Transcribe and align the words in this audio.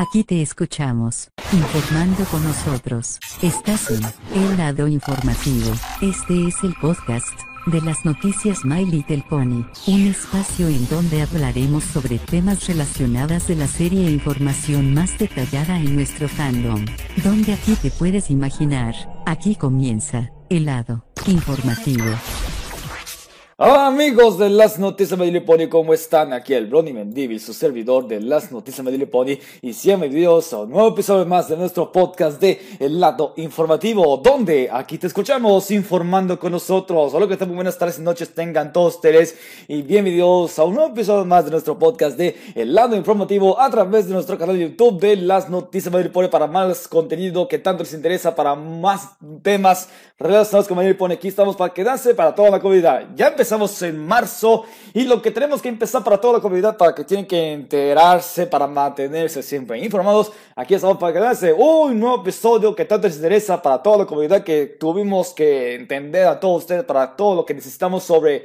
Aquí 0.00 0.22
te 0.22 0.40
escuchamos, 0.40 1.28
informando 1.52 2.22
con 2.30 2.44
nosotros. 2.44 3.18
Estás 3.42 3.90
en 3.90 4.00
El 4.32 4.56
Lado 4.56 4.86
Informativo. 4.86 5.72
Este 6.00 6.46
es 6.46 6.54
el 6.62 6.72
podcast 6.80 7.26
de 7.66 7.80
las 7.80 8.04
noticias 8.04 8.64
My 8.64 8.86
Little 8.86 9.24
Pony, 9.28 9.66
un 9.88 10.06
espacio 10.06 10.68
en 10.68 10.88
donde 10.88 11.22
hablaremos 11.22 11.82
sobre 11.82 12.20
temas 12.20 12.68
relacionados 12.68 13.48
de 13.48 13.56
la 13.56 13.66
serie 13.66 14.06
e 14.06 14.12
información 14.12 14.94
más 14.94 15.18
detallada 15.18 15.80
en 15.80 15.96
nuestro 15.96 16.28
fandom. 16.28 16.84
Donde 17.24 17.54
aquí 17.54 17.74
te 17.74 17.90
puedes 17.90 18.30
imaginar, 18.30 18.94
aquí 19.26 19.56
comienza, 19.56 20.30
el 20.48 20.66
lado 20.66 21.06
informativo. 21.26 22.04
Amigos 23.60 24.38
de 24.38 24.50
las 24.50 24.78
noticias 24.78 25.18
Medile 25.18 25.40
Pony, 25.40 25.68
¿cómo 25.68 25.92
están? 25.92 26.32
Aquí 26.32 26.54
el 26.54 26.68
Brony 26.68 26.92
Mendivil, 26.92 27.40
su 27.40 27.52
servidor 27.52 28.06
de 28.06 28.20
las 28.20 28.52
noticias 28.52 28.84
Medile 28.84 29.08
Pony 29.08 29.36
y 29.60 29.72
bienvenidos 29.82 30.52
a 30.52 30.58
un 30.58 30.70
nuevo 30.70 30.90
episodio 30.90 31.26
más 31.26 31.48
de 31.48 31.56
nuestro 31.56 31.90
podcast 31.90 32.40
de 32.40 32.60
El 32.78 33.00
Lado 33.00 33.34
Informativo, 33.36 34.16
donde 34.18 34.68
aquí 34.72 34.96
te 34.96 35.08
escuchamos 35.08 35.72
informando 35.72 36.38
con 36.38 36.52
nosotros. 36.52 37.12
Hola, 37.12 37.26
que 37.26 37.36
tal? 37.36 37.48
Muy 37.48 37.56
buenas 37.56 37.76
tardes 37.76 37.98
y 37.98 38.02
noches 38.02 38.32
tengan 38.32 38.72
todos 38.72 38.94
ustedes 38.94 39.36
y 39.66 39.82
bienvenidos 39.82 40.56
a 40.60 40.62
un 40.62 40.74
nuevo 40.74 40.92
episodio 40.92 41.24
más 41.24 41.44
de 41.44 41.50
nuestro 41.50 41.76
podcast 41.76 42.16
de 42.16 42.36
El 42.54 42.72
Lado 42.72 42.94
Informativo 42.94 43.60
a 43.60 43.68
través 43.70 44.06
de 44.06 44.14
nuestro 44.14 44.38
canal 44.38 44.56
de 44.56 44.68
YouTube 44.68 45.00
de 45.00 45.16
las 45.16 45.50
noticias 45.50 45.92
Medile 45.92 46.10
Pony 46.10 46.28
para 46.28 46.46
más 46.46 46.86
contenido 46.86 47.48
que 47.48 47.58
tanto 47.58 47.82
les 47.82 47.92
interesa, 47.92 48.36
para 48.36 48.54
más 48.54 49.16
temas 49.42 49.88
relacionados 50.16 50.68
con 50.68 50.76
Medile 50.78 50.94
Pony. 50.94 51.14
Aquí 51.14 51.26
estamos 51.26 51.56
para 51.56 51.74
quedarse 51.74 52.14
para 52.14 52.32
toda 52.32 52.50
la 52.50 52.60
comunidad. 52.60 53.04
Ya 53.16 53.26
empezamos 53.26 53.47
empezamos 53.48 53.80
en 53.80 54.06
marzo 54.06 54.66
y 54.92 55.04
lo 55.04 55.22
que 55.22 55.30
tenemos 55.30 55.62
que 55.62 55.70
empezar 55.70 56.04
para 56.04 56.20
toda 56.20 56.34
la 56.34 56.40
comunidad, 56.40 56.76
para 56.76 56.94
que 56.94 57.02
tienen 57.04 57.26
que 57.26 57.54
enterarse, 57.54 58.46
para 58.46 58.66
mantenerse 58.66 59.42
siempre 59.42 59.78
informados, 59.78 60.30
aquí 60.54 60.74
estamos 60.74 60.98
para 60.98 61.14
quedarse 61.14 61.54
un 61.54 61.98
nuevo 61.98 62.20
episodio 62.20 62.74
que 62.74 62.84
tanto 62.84 63.06
les 63.06 63.16
interesa 63.16 63.62
para 63.62 63.82
toda 63.82 63.98
la 63.98 64.06
comunidad 64.06 64.44
que 64.44 64.76
tuvimos 64.78 65.32
que 65.32 65.76
entender 65.76 66.26
a 66.26 66.38
todos 66.38 66.64
ustedes, 66.64 66.84
para 66.84 67.16
todo 67.16 67.36
lo 67.36 67.46
que 67.46 67.54
necesitamos 67.54 68.04
sobre 68.04 68.44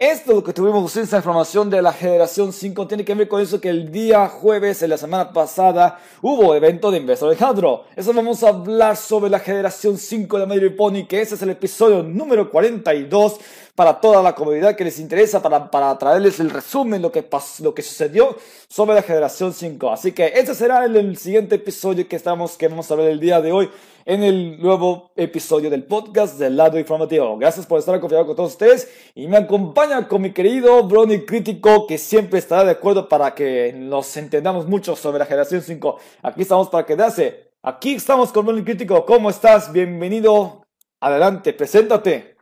esto 0.00 0.32
lo 0.32 0.42
que 0.42 0.54
tuvimos 0.54 0.96
esa 0.96 1.18
información 1.18 1.68
de 1.68 1.82
la 1.82 1.92
generación 1.92 2.54
5 2.54 2.88
tiene 2.88 3.04
que 3.04 3.14
ver 3.14 3.28
con 3.28 3.42
eso 3.42 3.60
que 3.60 3.68
el 3.68 3.92
día 3.92 4.28
jueves 4.28 4.80
de 4.80 4.88
la 4.88 4.96
semana 4.96 5.30
pasada 5.30 6.00
hubo 6.22 6.54
evento 6.54 6.90
de 6.90 6.96
Investor 6.96 7.36
de 7.36 7.44
Hadro. 7.44 7.84
Eso 7.94 8.14
vamos 8.14 8.42
a 8.42 8.48
hablar 8.48 8.96
sobre 8.96 9.28
la 9.28 9.40
generación 9.40 9.98
5 9.98 10.38
de 10.38 10.46
My 10.46 10.70
Pony, 10.70 11.06
que 11.06 11.20
ese 11.20 11.34
es 11.34 11.42
el 11.42 11.50
episodio 11.50 12.02
número 12.02 12.50
42 12.50 13.40
para 13.80 13.98
toda 13.98 14.22
la 14.22 14.34
comunidad 14.34 14.76
que 14.76 14.84
les 14.84 14.98
interesa, 14.98 15.40
para, 15.40 15.70
para 15.70 15.96
traerles 15.96 16.38
el 16.38 16.50
resumen, 16.50 17.00
lo 17.00 17.10
que, 17.10 17.26
lo 17.60 17.74
que 17.74 17.80
sucedió 17.80 18.36
sobre 18.68 18.94
la 18.94 19.00
generación 19.00 19.54
5. 19.54 19.90
Así 19.90 20.12
que 20.12 20.26
ese 20.26 20.54
será 20.54 20.84
el, 20.84 21.16
siguiente 21.16 21.54
episodio 21.54 22.06
que, 22.06 22.14
estamos, 22.14 22.58
que 22.58 22.68
vamos 22.68 22.90
a 22.90 22.94
ver 22.96 23.08
el 23.08 23.18
día 23.18 23.40
de 23.40 23.52
hoy 23.52 23.70
en 24.04 24.22
el 24.22 24.60
nuevo 24.60 25.12
episodio 25.16 25.70
del 25.70 25.84
podcast 25.84 26.38
del 26.38 26.58
lado 26.58 26.78
informativo. 26.78 27.38
Gracias 27.38 27.64
por 27.64 27.78
estar 27.78 27.98
confiado 28.00 28.26
con 28.26 28.36
todos 28.36 28.52
ustedes 28.52 28.86
y 29.14 29.26
me 29.28 29.38
acompaña 29.38 30.06
con 30.06 30.20
mi 30.20 30.34
querido 30.34 30.86
Brony 30.86 31.24
Crítico 31.26 31.86
que 31.86 31.96
siempre 31.96 32.38
estará 32.38 32.66
de 32.66 32.72
acuerdo 32.72 33.08
para 33.08 33.34
que 33.34 33.72
nos 33.72 34.14
entendamos 34.18 34.66
mucho 34.66 34.94
sobre 34.94 35.20
la 35.20 35.24
generación 35.24 35.62
5. 35.62 35.98
Aquí 36.20 36.42
estamos 36.42 36.68
para 36.68 36.84
quedarse. 36.84 37.48
Aquí 37.62 37.94
estamos 37.94 38.30
con 38.30 38.44
Brony 38.44 38.62
Crítico. 38.62 39.06
¿Cómo 39.06 39.30
estás? 39.30 39.72
Bienvenido. 39.72 40.66
Adelante, 41.00 41.54
preséntate. 41.54 42.39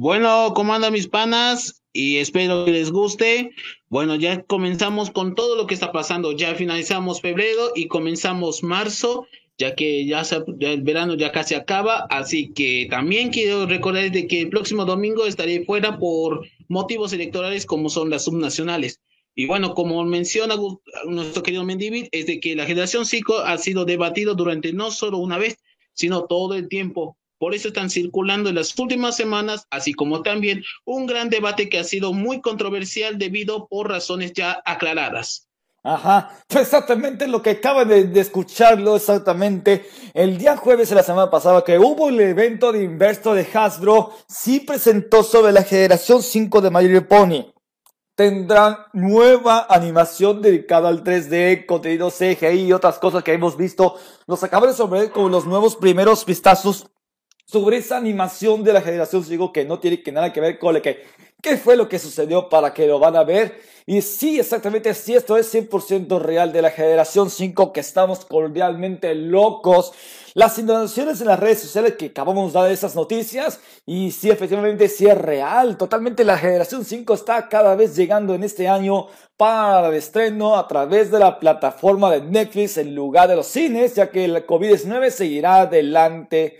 Bueno, 0.00 0.52
¿cómo 0.54 0.74
andan 0.74 0.92
mis 0.92 1.08
panas? 1.08 1.82
Y 1.92 2.18
espero 2.18 2.64
que 2.64 2.70
les 2.70 2.92
guste. 2.92 3.50
Bueno, 3.88 4.14
ya 4.14 4.44
comenzamos 4.44 5.10
con 5.10 5.34
todo 5.34 5.56
lo 5.56 5.66
que 5.66 5.74
está 5.74 5.90
pasando. 5.90 6.30
Ya 6.30 6.54
finalizamos 6.54 7.20
febrero 7.20 7.72
y 7.74 7.88
comenzamos 7.88 8.62
marzo 8.62 9.26
ya 9.58 9.74
que 9.74 10.06
ya, 10.06 10.22
el 10.60 10.82
verano 10.82 11.16
ya 11.16 11.32
casi 11.32 11.56
acaba, 11.56 12.06
así 12.10 12.52
que 12.52 12.86
también 12.88 13.30
quiero 13.30 13.66
recordar 13.66 14.12
de 14.12 14.28
que 14.28 14.42
el 14.42 14.50
próximo 14.50 14.84
domingo 14.84 15.26
estaré 15.26 15.64
fuera 15.64 15.98
por 15.98 16.46
motivos 16.68 17.12
electorales 17.12 17.66
como 17.66 17.88
son 17.88 18.08
las 18.08 18.22
subnacionales. 18.22 19.00
Y 19.34 19.46
bueno, 19.46 19.74
como 19.74 20.04
menciona 20.04 20.54
nuestro 21.08 21.42
querido 21.42 21.64
Mendivil, 21.64 22.08
es 22.12 22.26
de 22.26 22.38
que 22.38 22.54
la 22.54 22.66
generación 22.66 23.04
5 23.04 23.38
ha 23.38 23.58
sido 23.58 23.84
debatido 23.84 24.36
durante 24.36 24.72
no 24.72 24.92
solo 24.92 25.18
una 25.18 25.38
vez, 25.38 25.58
sino 25.92 26.26
todo 26.26 26.54
el 26.54 26.68
tiempo. 26.68 27.17
Por 27.38 27.54
eso 27.54 27.68
están 27.68 27.88
circulando 27.88 28.48
en 28.48 28.56
las 28.56 28.76
últimas 28.78 29.16
semanas, 29.16 29.66
así 29.70 29.94
como 29.94 30.22
también 30.22 30.64
un 30.84 31.06
gran 31.06 31.30
debate 31.30 31.68
que 31.68 31.78
ha 31.78 31.84
sido 31.84 32.12
muy 32.12 32.40
controversial 32.40 33.16
debido 33.16 33.68
por 33.68 33.88
razones 33.88 34.32
ya 34.32 34.60
aclaradas. 34.64 35.48
Ajá, 35.84 36.32
exactamente 36.48 37.28
lo 37.28 37.40
que 37.40 37.50
acaba 37.50 37.84
de, 37.84 38.20
escucharlo, 38.20 38.96
exactamente. 38.96 39.88
El 40.12 40.36
día 40.36 40.56
jueves 40.56 40.88
de 40.88 40.96
la 40.96 41.04
semana 41.04 41.30
pasada 41.30 41.62
que 41.64 41.78
hubo 41.78 42.08
el 42.08 42.20
evento 42.20 42.72
de 42.72 42.82
inverso 42.82 43.32
de 43.32 43.46
Hasbro, 43.54 44.12
sí 44.28 44.60
presentó 44.60 45.22
sobre 45.22 45.52
la 45.52 45.62
generación 45.62 46.22
5 46.22 46.60
de 46.60 46.70
My 46.70 47.00
Pony. 47.00 47.52
Tendrán 48.16 48.78
nueva 48.92 49.66
animación 49.70 50.42
dedicada 50.42 50.88
al 50.88 51.04
3D, 51.04 51.66
contenido 51.66 52.10
CGI 52.10 52.66
y 52.66 52.72
otras 52.72 52.98
cosas 52.98 53.22
que 53.22 53.32
hemos 53.32 53.56
visto. 53.56 53.94
Los 54.26 54.42
acabo 54.42 54.66
de 54.66 54.72
sobre 54.72 55.10
con 55.10 55.30
los 55.30 55.46
nuevos 55.46 55.76
primeros 55.76 56.26
vistazos 56.26 56.90
sobre 57.50 57.78
esa 57.78 57.96
animación 57.96 58.62
de 58.62 58.74
la 58.74 58.82
generación 58.82 59.24
5 59.24 59.52
que 59.52 59.64
no 59.64 59.78
tiene 59.78 60.02
que 60.02 60.12
nada 60.12 60.32
que 60.32 60.40
ver 60.40 60.58
con 60.58 60.74
lo 60.74 60.82
que 60.82 61.02
qué 61.40 61.56
fue 61.56 61.76
lo 61.76 61.88
que 61.88 61.98
sucedió 61.98 62.48
para 62.48 62.74
que 62.74 62.86
lo 62.86 62.98
van 62.98 63.16
a 63.16 63.24
ver. 63.24 63.60
Y 63.86 64.02
sí, 64.02 64.38
exactamente, 64.38 64.92
sí, 64.92 65.14
esto 65.14 65.38
es 65.38 65.54
100% 65.54 66.20
real 66.20 66.52
de 66.52 66.60
la 66.60 66.70
generación 66.70 67.30
5 67.30 67.72
que 67.72 67.80
estamos 67.80 68.26
cordialmente 68.26 69.14
locos. 69.14 69.92
Las 70.34 70.58
inundaciones 70.58 71.22
en 71.22 71.28
las 71.28 71.40
redes 71.40 71.60
sociales 71.60 71.94
que 71.94 72.06
acabamos 72.06 72.52
de 72.52 72.58
dar 72.58 72.70
esas 72.70 72.94
noticias 72.94 73.60
y 73.86 74.10
sí, 74.10 74.28
efectivamente, 74.28 74.88
sí 74.88 75.06
es 75.06 75.16
real. 75.16 75.78
Totalmente 75.78 76.24
la 76.24 76.36
generación 76.36 76.84
5 76.84 77.14
está 77.14 77.48
cada 77.48 77.74
vez 77.76 77.96
llegando 77.96 78.34
en 78.34 78.44
este 78.44 78.68
año 78.68 79.06
para 79.38 79.88
el 79.88 79.94
estreno 79.94 80.58
a 80.58 80.68
través 80.68 81.10
de 81.10 81.20
la 81.20 81.40
plataforma 81.40 82.10
de 82.10 82.20
Netflix 82.20 82.76
en 82.76 82.94
lugar 82.94 83.28
de 83.28 83.36
los 83.36 83.46
cines, 83.46 83.94
ya 83.94 84.10
que 84.10 84.26
el 84.26 84.46
COVID-19 84.46 85.08
seguirá 85.08 85.60
adelante. 85.60 86.58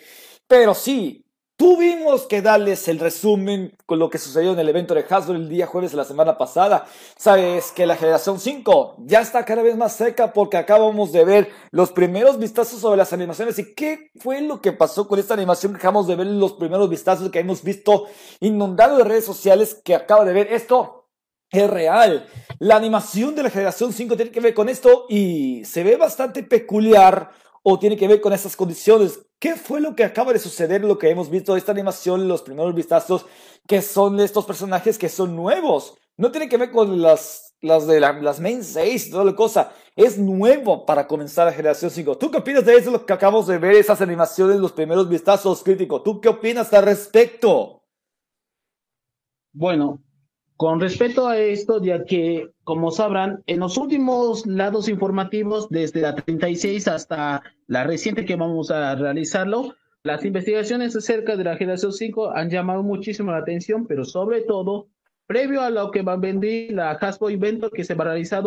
Pero 0.49 0.75
sí, 0.75 1.29
Tuvimos 1.59 2.27
que 2.29 2.41
darles 2.41 2.87
el 2.87 3.01
resumen 3.01 3.77
con 3.85 3.99
lo 3.99 4.11
que 4.11 4.19
sucedió 4.19 4.53
en 4.53 4.61
el 4.61 4.69
evento 4.69 4.95
de 4.95 5.05
Hasbro 5.11 5.35
el 5.35 5.49
día 5.49 5.67
jueves 5.67 5.91
de 5.91 5.97
la 5.97 6.05
semana 6.05 6.39
pasada. 6.39 6.87
Sabes 7.17 7.73
que 7.73 7.85
la 7.85 7.97
generación 7.97 8.39
5 8.39 8.99
ya 9.01 9.23
está 9.23 9.45
cada 9.45 9.63
vez 9.63 9.77
más 9.77 9.97
cerca 9.97 10.33
porque 10.33 10.57
acabamos 10.57 11.11
de 11.11 11.25
ver 11.25 11.51
los 11.73 11.91
primeros 11.91 12.39
vistazos 12.39 12.81
sobre 12.81 12.97
las 12.97 13.13
animaciones. 13.13 13.59
¿Y 13.59 13.75
qué 13.75 14.13
fue 14.21 14.41
lo 14.41 14.61
que 14.61 14.71
pasó 14.71 15.09
con 15.09 15.19
esta 15.19 15.35
animación? 15.35 15.75
Acabamos 15.75 16.07
de 16.07 16.15
ver 16.15 16.29
los 16.29 16.53
primeros 16.53 16.89
vistazos 16.89 17.29
que 17.33 17.41
hemos 17.41 17.65
visto 17.65 18.07
inundado 18.39 18.97
de 18.97 19.03
redes 19.03 19.25
sociales 19.25 19.81
que 19.85 19.97
acaba 19.97 20.25
de 20.25 20.35
ver 20.35 20.53
esto. 20.53 21.09
Es 21.51 21.69
real. 21.69 22.29
La 22.61 22.77
animación 22.77 23.35
de 23.35 23.43
la 23.43 23.51
generación 23.51 23.93
5 23.93 24.15
tiene 24.15 24.31
que 24.31 24.39
ver 24.39 24.55
con 24.55 24.69
esto 24.69 25.07
y 25.09 25.65
se 25.65 25.83
ve 25.83 25.97
bastante 25.97 26.45
peculiar 26.45 27.33
o 27.65 27.81
tiene 27.81 27.97
que 27.97 28.07
ver 28.07 28.21
con 28.21 28.33
esas 28.33 28.55
condiciones. 28.55 29.19
¿Qué 29.41 29.55
fue 29.55 29.81
lo 29.81 29.95
que 29.95 30.05
acaba 30.05 30.33
de 30.33 30.39
suceder? 30.41 30.83
Lo 30.83 30.99
que 30.99 31.11
hemos 31.11 31.31
visto 31.31 31.57
esta 31.57 31.71
animación, 31.73 32.27
los 32.27 32.43
primeros 32.43 32.75
vistazos, 32.75 33.27
que 33.69 33.83
son 33.83 34.19
estos 34.19 34.45
personajes 34.45 34.99
que 34.99 35.09
son 35.09 35.37
nuevos. 35.37 35.97
No 36.17 36.33
tiene 36.33 36.49
que 36.49 36.57
ver 36.57 36.73
con 36.73 37.01
las, 37.01 37.55
las 37.61 37.87
de 37.87 38.01
las 38.01 38.41
main 38.41 38.65
6 38.65 39.07
y 39.07 39.11
toda 39.11 39.25
la 39.25 39.37
cosa. 39.37 39.73
Es 39.95 40.19
nuevo 40.19 40.85
para 40.85 41.07
comenzar 41.07 41.47
la 41.47 41.53
generación 41.53 41.91
5. 41.93 42.19
¿Tú 42.19 42.31
qué 42.33 42.39
opinas 42.39 42.65
de 42.65 42.77
eso, 42.77 42.91
lo 42.91 43.07
que 43.07 43.13
acabamos 43.13 43.47
de 43.47 43.59
ver, 43.59 43.77
esas 43.77 44.01
animaciones, 44.01 44.57
los 44.57 44.73
primeros 44.73 45.09
vistazos 45.09 45.63
críticos? 45.63 46.03
¿Tú 46.03 46.21
qué 46.21 46.29
opinas 46.29 46.73
al 46.73 46.85
respecto? 46.85 47.85
Bueno, 49.53 50.03
con 50.59 50.81
respecto 50.81 51.29
a 51.29 51.39
esto, 51.39 51.81
ya 51.81 52.05
que, 52.05 52.51
como 52.65 52.91
sabrán, 52.91 53.45
en 53.47 53.61
los 53.61 53.79
últimos 53.79 54.45
lados 54.45 54.89
informativos, 54.89 55.69
desde 55.69 56.01
la 56.01 56.17
36 56.17 56.89
hasta 56.89 57.45
la 57.69 57.85
reciente 57.85 58.25
que 58.25 58.35
vamos 58.35 58.73
a 58.73 58.97
realizarlo, 58.97 59.77
las 60.03 60.25
investigaciones 60.25 60.97
acerca 60.97 61.37
de 61.37 61.45
la 61.45 61.57
generación 61.57 61.93
5 61.93 62.33
han 62.35 62.51
llamado 62.51 62.83
muchísimo 62.83 63.31
la 63.31 63.39
atención, 63.39 63.87
pero 63.87 64.05
sobre 64.05 64.41
todo, 64.41 64.89
previo 65.29 65.63
a 65.63 65.71
lo 65.71 65.93
que 65.93 66.03
va 66.03 66.15
a 66.15 66.17
venir 66.17 66.73
la 66.73 66.91
Hasbro 66.91 67.31
Inventor 67.31 67.71
que 67.71 67.85
se 67.85 67.95
va 67.95 68.07
a 68.07 68.09
realizar, 68.09 68.43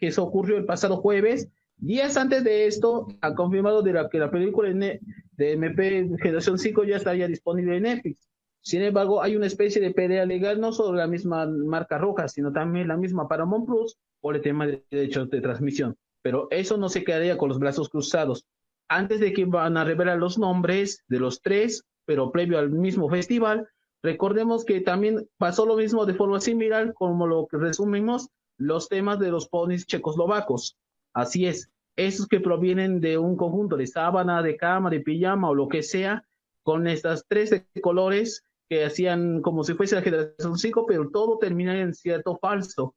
que 0.00 0.12
se 0.12 0.20
ocurrió 0.22 0.56
el 0.56 0.64
pasado 0.64 0.96
jueves, 0.96 1.50
días 1.76 2.16
antes 2.16 2.42
de 2.42 2.66
esto, 2.66 3.06
han 3.20 3.34
confirmado 3.34 3.82
de 3.82 3.92
la, 3.92 4.08
que 4.08 4.18
la 4.18 4.30
película 4.30 4.70
de 4.70 5.52
MP 5.52 6.08
Generación 6.22 6.58
5 6.58 6.84
ya 6.84 6.96
estaría 6.96 7.28
disponible 7.28 7.76
en 7.76 7.82
Netflix. 7.82 8.33
Sin 8.64 8.80
embargo, 8.80 9.22
hay 9.22 9.36
una 9.36 9.46
especie 9.46 9.78
de 9.82 9.92
pelea 9.92 10.24
legal 10.24 10.58
no 10.58 10.72
solo 10.72 10.96
la 10.96 11.06
misma 11.06 11.46
marca 11.46 11.98
roja, 11.98 12.28
sino 12.28 12.50
también 12.50 12.88
la 12.88 12.96
misma 12.96 13.28
Paramount 13.28 13.66
Plus 13.66 13.98
por 14.22 14.36
el 14.36 14.40
tema 14.40 14.66
de 14.66 14.82
derechos 14.90 15.28
de 15.28 15.42
transmisión. 15.42 15.96
Pero 16.22 16.48
eso 16.50 16.78
no 16.78 16.88
se 16.88 17.04
quedaría 17.04 17.36
con 17.36 17.50
los 17.50 17.58
brazos 17.58 17.90
cruzados. 17.90 18.46
Antes 18.88 19.20
de 19.20 19.34
que 19.34 19.44
van 19.44 19.76
a 19.76 19.84
revelar 19.84 20.16
los 20.16 20.38
nombres 20.38 21.04
de 21.08 21.20
los 21.20 21.42
tres, 21.42 21.84
pero 22.06 22.32
previo 22.32 22.58
al 22.58 22.70
mismo 22.70 23.10
festival, 23.10 23.68
recordemos 24.02 24.64
que 24.64 24.80
también 24.80 25.28
pasó 25.36 25.66
lo 25.66 25.76
mismo 25.76 26.06
de 26.06 26.14
forma 26.14 26.40
similar 26.40 26.94
como 26.94 27.26
lo 27.26 27.46
que 27.46 27.58
resumimos 27.58 28.30
los 28.56 28.88
temas 28.88 29.18
de 29.18 29.30
los 29.30 29.46
ponis 29.46 29.86
checoslovacos. 29.86 30.78
Así 31.12 31.46
es, 31.46 31.70
esos 31.96 32.26
que 32.26 32.40
provienen 32.40 33.02
de 33.02 33.18
un 33.18 33.36
conjunto 33.36 33.76
de 33.76 33.86
sábana, 33.86 34.40
de 34.40 34.56
cama, 34.56 34.88
de 34.88 35.00
pijama 35.00 35.50
o 35.50 35.54
lo 35.54 35.68
que 35.68 35.82
sea, 35.82 36.24
con 36.62 36.86
estas 36.86 37.26
tres 37.28 37.66
colores 37.82 38.42
que 38.74 38.84
hacían 38.84 39.40
como 39.40 39.62
si 39.62 39.74
fuese 39.74 39.94
la 39.94 40.02
generación 40.02 40.58
5, 40.58 40.84
pero 40.86 41.08
todo 41.10 41.38
termina 41.38 41.80
en 41.80 41.94
cierto 41.94 42.36
falso. 42.38 42.96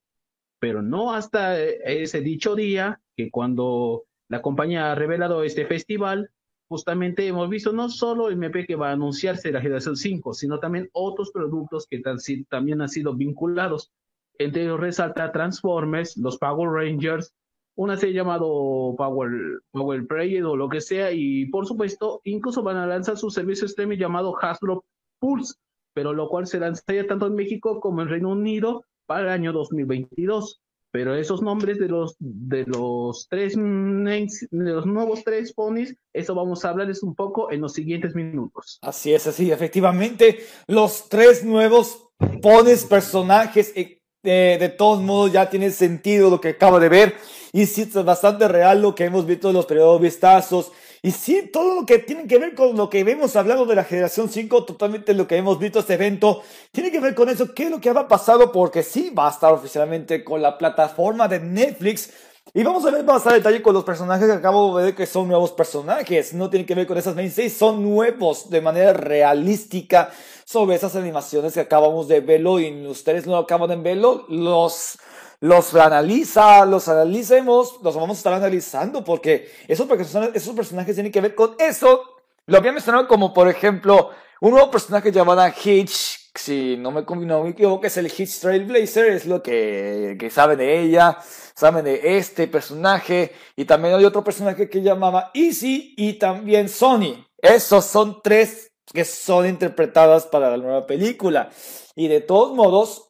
Pero 0.60 0.82
no 0.82 1.14
hasta 1.14 1.62
eh, 1.62 2.02
ese 2.02 2.22
dicho 2.22 2.56
día 2.56 3.00
que 3.16 3.30
cuando 3.30 4.06
la 4.28 4.42
compañía 4.42 4.92
ha 4.92 4.96
revelado 4.96 5.44
este 5.44 5.68
festival, 5.68 6.32
justamente 6.68 7.28
hemos 7.28 7.48
visto 7.50 7.72
no 7.74 7.90
solo 7.90 8.28
el 8.28 8.34
MP 8.34 8.66
que 8.66 8.76
va 8.76 8.90
a 8.90 8.94
anunciarse 8.94 9.52
la 9.52 9.62
generación 9.62 9.96
5, 9.96 10.34
sino 10.34 10.60
también 10.60 10.90
otros 10.94 11.32
productos 11.32 11.86
que 11.88 12.02
también 12.50 12.82
han 12.82 12.90
sido 12.90 13.14
vinculados. 13.14 13.92
Entre 14.40 14.64
ellos 14.64 14.80
resalta 14.80 15.32
Transformers, 15.32 16.18
los 16.18 16.40
Power 16.40 16.70
Rangers, 16.72 17.36
una 17.76 17.98
serie 17.98 18.16
llamado 18.16 18.96
Power, 18.98 19.62
Power 19.72 20.08
Play 20.08 20.42
o 20.42 20.56
lo 20.56 20.70
que 20.70 20.82
sea, 20.82 21.12
y 21.12 21.46
por 21.46 21.68
supuesto, 21.68 22.22
incluso 22.24 22.64
van 22.64 22.78
a 22.78 22.88
lanzar 22.88 23.16
su 23.18 23.30
servicio 23.30 23.68
streaming 23.68 23.98
llamado 23.98 24.36
Hasbro 24.42 24.84
Pulse, 25.20 25.54
pero 25.98 26.14
lo 26.14 26.30
cual 26.30 26.46
se 26.46 26.60
lanzaría 26.60 27.08
tanto 27.08 27.26
en 27.26 27.34
México 27.34 27.80
como 27.80 28.04
en 28.04 28.10
Reino 28.10 28.30
Unido 28.30 28.84
para 29.08 29.22
el 29.22 29.30
año 29.30 29.52
2022. 29.52 30.62
Pero 30.92 31.16
esos 31.16 31.42
nombres 31.42 31.80
de 31.80 31.88
los 31.88 32.16
de 32.20 32.66
los 32.68 33.26
tres 33.32 33.56
de 33.56 34.30
los 34.52 34.86
nuevos 34.86 35.24
tres 35.24 35.54
ponies, 35.54 35.96
eso 36.14 36.36
vamos 36.36 36.64
a 36.64 36.70
hablarles 36.70 37.02
un 37.02 37.16
poco 37.16 37.52
en 37.52 37.62
los 37.62 37.74
siguientes 37.74 38.14
minutos. 38.14 38.78
Así 38.84 39.12
es, 39.12 39.26
así, 39.26 39.52
efectivamente, 39.52 40.38
los 40.68 41.10
tres 41.10 41.44
nuevos 41.44 42.10
ponies 42.44 42.86
personajes 42.86 43.74
eh, 43.76 44.00
de 44.22 44.70
todos 44.70 45.02
modos 45.02 45.32
ya 45.32 45.50
tiene 45.50 45.72
sentido 45.72 46.30
lo 46.30 46.40
que 46.40 46.50
acabo 46.50 46.80
de 46.80 46.90
ver 46.90 47.16
y 47.54 47.66
sí 47.66 47.82
es 47.82 48.06
bastante 48.06 48.48
real 48.48 48.84
lo 48.84 48.94
que 48.94 49.06
hemos 49.06 49.26
visto 49.26 49.50
en 49.50 49.56
los 49.56 49.66
periodos 49.66 50.00
vistazos. 50.00 50.72
Y 51.02 51.12
sí, 51.12 51.50
todo 51.52 51.82
lo 51.82 51.86
que 51.86 52.00
tiene 52.00 52.28
que 52.28 52.40
ver 52.40 52.56
con 52.56 52.76
lo 52.76 52.90
que 52.90 53.00
hemos 53.00 53.36
hablado 53.36 53.66
de 53.66 53.76
la 53.76 53.84
generación 53.84 54.30
5, 54.30 54.66
totalmente 54.66 55.14
lo 55.14 55.28
que 55.28 55.38
hemos 55.38 55.60
visto 55.60 55.80
este 55.80 55.94
evento, 55.94 56.42
tiene 56.72 56.92
que 56.92 57.00
ver 57.00 57.14
con 57.14 57.30
eso, 57.30 57.54
qué 57.54 57.66
es 57.66 57.72
lo 57.72 57.80
que 57.80 57.90
ha 57.90 58.08
pasado, 58.08 58.52
porque 58.52 58.84
sí 58.84 59.12
va 59.12 59.28
a 59.28 59.32
estar 59.32 59.54
oficialmente 59.54 60.24
con 60.24 60.42
la 60.42 60.58
plataforma 60.58 61.28
de 61.28 61.40
Netflix. 61.40 62.10
Y 62.54 62.64
vamos 62.64 62.86
a 62.86 62.92
ver 62.92 63.04
más 63.04 63.28
a 63.28 63.34
detalle 63.34 63.62
con 63.62 63.74
los 63.74 63.84
personajes 63.84 64.26
que 64.26 64.34
acabo 64.34 64.78
de 64.78 64.86
ver 64.86 64.96
que 64.96 65.06
son 65.06 65.28
nuevos 65.28 65.52
personajes. 65.52 66.34
No 66.34 66.50
tienen 66.50 66.66
que 66.66 66.76
ver 66.76 66.88
con 66.88 66.98
esas 66.98 67.14
26, 67.14 67.56
son 67.56 67.84
nuevos 67.84 68.50
de 68.50 68.62
manera 68.62 68.94
realística 68.94 70.12
sobre 70.46 70.76
esas 70.78 70.96
animaciones 70.96 71.54
que 71.54 71.60
acabamos 71.60 72.08
de 72.08 72.22
verlo 72.22 72.60
y 72.60 72.88
ustedes 72.88 73.28
no 73.28 73.36
acaban 73.38 73.70
de 73.70 73.76
verlo. 73.76 74.26
Los 74.30 74.98
los 75.40 75.76
analiza, 75.76 76.66
los 76.66 76.88
analicemos, 76.88 77.80
los 77.84 77.96
vamos 77.96 78.18
a 78.18 78.20
estar 78.20 78.34
analizando 78.34 79.04
porque 79.04 79.52
esos 79.68 79.88
personajes, 79.88 80.96
tienen 80.96 81.12
que 81.12 81.22
ver 81.22 81.36
con 81.36 81.56
eso. 81.60 82.04
Lo 82.46 82.58
había 82.58 82.72
mencionado 82.72 83.08
como, 83.08 83.34
por 83.34 83.50
ejemplo, 83.50 84.12
un 84.42 84.52
nuevo 84.52 84.72
personaje 84.72 85.12
llamado 85.12 85.46
Hitch, 85.64 86.32
si 86.34 86.78
no 86.78 86.92
me, 86.92 87.02
no 87.04 87.44
me 87.44 87.50
equivoco, 87.50 87.86
es 87.86 87.98
el 87.98 88.08
Hitch 88.08 88.40
Trailblazer, 88.40 89.08
es 89.08 89.26
lo 89.26 89.44
que, 89.44 90.16
que 90.20 90.30
saben 90.30 90.58
de 90.58 90.80
ella, 90.80 91.18
saben 91.56 91.84
de 91.84 92.18
este 92.18 92.48
personaje, 92.48 93.34
y 93.56 93.66
también 93.66 93.96
hay 93.96 94.06
otro 94.06 94.24
personaje 94.24 94.70
que 94.70 94.82
llamaba 94.82 95.32
Easy 95.34 95.94
y 95.98 96.14
también 96.14 96.70
Sony. 96.70 97.26
Esos 97.42 97.86
son 97.86 98.22
tres 98.24 98.72
que 98.94 99.04
son 99.04 99.46
interpretadas 99.48 100.26
para 100.26 100.50
la 100.50 100.58
nueva 100.58 100.88
película. 100.88 101.50
Y 101.96 102.08
de 102.08 102.22
todos 102.22 102.54
modos, 102.56 103.07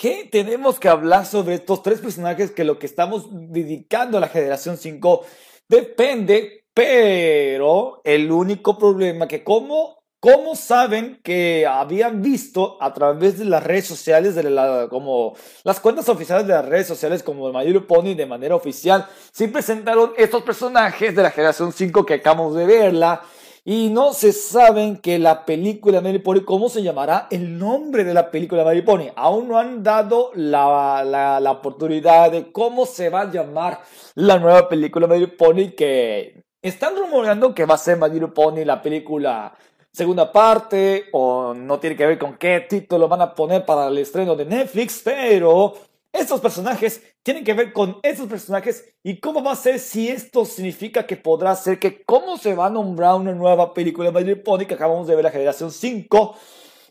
¿Qué 0.00 0.26
tenemos 0.32 0.80
que 0.80 0.88
hablar 0.88 1.26
sobre 1.26 1.56
estos 1.56 1.82
tres 1.82 2.00
personajes 2.00 2.52
que 2.52 2.64
lo 2.64 2.78
que 2.78 2.86
estamos 2.86 3.26
dedicando 3.30 4.16
a 4.16 4.22
la 4.22 4.28
generación 4.28 4.78
5 4.78 5.26
depende, 5.68 6.64
pero 6.72 8.00
el 8.02 8.32
único 8.32 8.78
problema 8.78 9.28
que 9.28 9.44
como 9.44 10.00
¿Cómo 10.22 10.54
saben 10.54 11.18
que 11.24 11.66
habían 11.66 12.20
visto 12.20 12.76
a 12.82 12.92
través 12.92 13.38
de 13.38 13.46
las 13.46 13.64
redes 13.64 13.86
sociales, 13.86 14.34
de 14.34 14.42
la, 14.42 14.86
como 14.90 15.34
las 15.64 15.80
cuentas 15.80 16.10
oficiales 16.10 16.46
de 16.46 16.52
las 16.52 16.66
redes 16.66 16.86
sociales 16.86 17.22
como 17.22 17.50
My 17.50 17.64
Little 17.64 17.86
Pony 17.86 18.14
de 18.14 18.26
manera 18.26 18.54
oficial, 18.54 19.06
sí 19.32 19.46
presentaron 19.46 20.12
estos 20.18 20.42
personajes 20.42 21.16
de 21.16 21.22
la 21.22 21.30
generación 21.30 21.72
5 21.72 22.04
que 22.04 22.14
acabamos 22.14 22.54
de 22.54 22.66
verla 22.66 23.22
y 23.64 23.90
no 23.90 24.12
se 24.12 24.32
saben 24.32 24.96
que 24.96 25.18
la 25.18 25.44
película 25.44 26.00
Mary 26.00 26.18
Pony, 26.18 26.40
¿cómo 26.44 26.68
se 26.68 26.82
llamará? 26.82 27.26
El 27.30 27.58
nombre 27.58 28.04
de 28.04 28.14
la 28.14 28.30
película 28.30 28.64
Mary 28.64 28.82
Pony. 28.82 29.08
Aún 29.16 29.48
no 29.48 29.58
han 29.58 29.82
dado 29.82 30.30
la, 30.34 31.04
la, 31.04 31.40
la 31.40 31.50
oportunidad 31.50 32.32
de 32.32 32.50
cómo 32.52 32.86
se 32.86 33.10
va 33.10 33.22
a 33.22 33.30
llamar 33.30 33.80
la 34.14 34.38
nueva 34.38 34.68
película 34.68 35.06
Mary 35.06 35.26
Pony 35.26 35.72
que 35.76 36.42
están 36.62 36.96
rumoreando 36.96 37.54
que 37.54 37.64
va 37.66 37.74
a 37.74 37.78
ser 37.78 37.98
My 37.98 38.08
Pony 38.28 38.64
la 38.64 38.82
película 38.82 39.54
segunda 39.92 40.30
parte 40.30 41.06
o 41.12 41.52
no 41.54 41.78
tiene 41.78 41.96
que 41.96 42.06
ver 42.06 42.18
con 42.18 42.36
qué 42.36 42.60
título 42.68 43.08
van 43.08 43.22
a 43.22 43.34
poner 43.34 43.64
para 43.64 43.88
el 43.88 43.98
estreno 43.98 44.36
de 44.36 44.44
Netflix, 44.44 45.02
pero 45.04 45.74
estos 46.12 46.40
personajes 46.40 47.02
tienen 47.22 47.44
que 47.44 47.54
ver 47.54 47.72
con 47.72 47.98
estos 48.02 48.26
personajes 48.26 48.94
y 49.02 49.20
cómo 49.20 49.42
va 49.42 49.52
a 49.52 49.56
ser 49.56 49.78
si 49.78 50.08
esto 50.08 50.44
significa 50.44 51.06
que 51.06 51.16
podrá 51.16 51.54
ser 51.54 51.78
que 51.78 52.02
cómo 52.02 52.36
se 52.36 52.54
va 52.54 52.66
a 52.66 52.70
nombrar 52.70 53.14
una 53.14 53.32
nueva 53.32 53.72
película 53.72 54.10
de 54.10 54.36
Pony 54.36 54.66
que 54.66 54.74
acabamos 54.74 55.06
de 55.06 55.14
ver 55.14 55.24
la 55.24 55.30
generación 55.30 55.70
5 55.70 56.36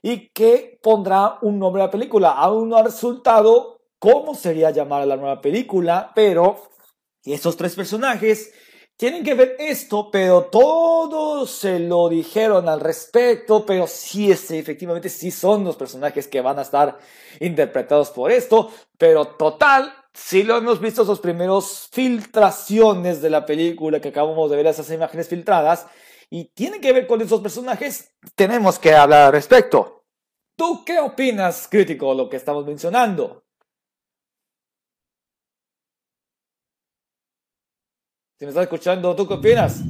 y 0.02 0.30
que 0.30 0.80
pondrá 0.82 1.38
un 1.42 1.60
nombre 1.60 1.82
a 1.82 1.86
la 1.86 1.92
película. 1.92 2.32
Aún 2.32 2.70
no 2.70 2.78
ha 2.78 2.84
resultado 2.84 3.82
cómo 4.00 4.36
sería 4.36 4.72
llamar 4.72 5.02
a 5.02 5.06
la 5.06 5.18
nueva 5.18 5.42
película, 5.42 6.12
pero 6.16 6.70
estos 7.26 7.58
tres 7.58 7.76
personajes 7.76 8.54
tienen 9.00 9.24
que 9.24 9.34
ver 9.34 9.56
esto, 9.60 10.12
pero 10.12 10.44
todos 10.52 11.50
se 11.50 11.80
lo 11.80 12.10
dijeron 12.10 12.68
al 12.68 12.82
respecto, 12.82 13.66
pero 13.66 13.88
sí, 13.88 14.30
efectivamente 14.30 15.08
sí 15.08 15.32
son 15.32 15.64
los 15.64 15.78
personajes 15.78 16.28
que 16.28 16.42
van 16.42 16.60
a 16.60 16.64
estar 16.64 16.98
interpretados 17.40 18.10
por 18.10 18.30
esto, 18.30 18.70
pero 18.98 19.26
total, 19.26 19.94
sí 20.14 20.44
lo 20.44 20.58
hemos 20.58 20.82
visto 20.82 21.06
sus 21.06 21.22
primeros 21.22 21.88
filtraciones 21.94 23.22
de 23.22 23.30
la 23.30 23.46
película 23.46 24.02
que 24.02 24.10
acabamos 24.10 24.52
de 24.52 24.58
ver, 24.58 24.68
esas 24.68 24.92
imágenes 24.92 25.30
filtradas, 25.30 25.88
y 26.30 26.50
tienen 26.54 26.82
que 26.82 26.92
ver 26.92 27.08
con 27.08 27.22
esos 27.22 27.40
personajes, 27.40 28.14
tenemos 28.36 28.80
que 28.80 28.94
hablar 28.94 29.28
al 29.28 29.32
respecto. 29.32 30.04
¿Tú 30.58 30.84
qué 30.84 31.00
opinas, 31.00 31.70
crítico, 31.72 32.14
lo 32.14 32.28
que 32.28 32.36
estamos 32.36 32.66
mencionando? 32.66 33.46
Si 38.40 38.46
me 38.46 38.52
estás 38.52 38.64
escuchando, 38.64 39.14
¿tú 39.18 39.28
qué 39.28 39.34
opinas? 39.34 39.84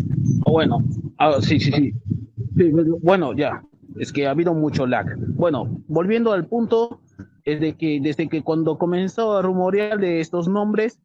Oh, 0.44 0.54
bueno, 0.54 0.84
ah, 1.20 1.38
sí, 1.40 1.60
sí, 1.60 1.72
sí, 1.72 2.72
Bueno, 3.04 3.34
ya, 3.36 3.62
es 4.00 4.12
que 4.12 4.26
ha 4.26 4.32
habido 4.32 4.56
mucho 4.56 4.88
lag. 4.88 5.06
Bueno, 5.36 5.84
volviendo 5.88 6.34
al 6.34 6.48
punto, 6.48 7.00
es 7.44 7.60
de 7.62 7.78
que 7.78 8.00
desde 8.02 8.28
que 8.28 8.42
cuando 8.42 8.80
comenzó 8.80 9.38
a 9.38 9.44
rumorear 9.44 10.00
de 10.00 10.20
estos 10.20 10.48
nombres, 10.48 11.00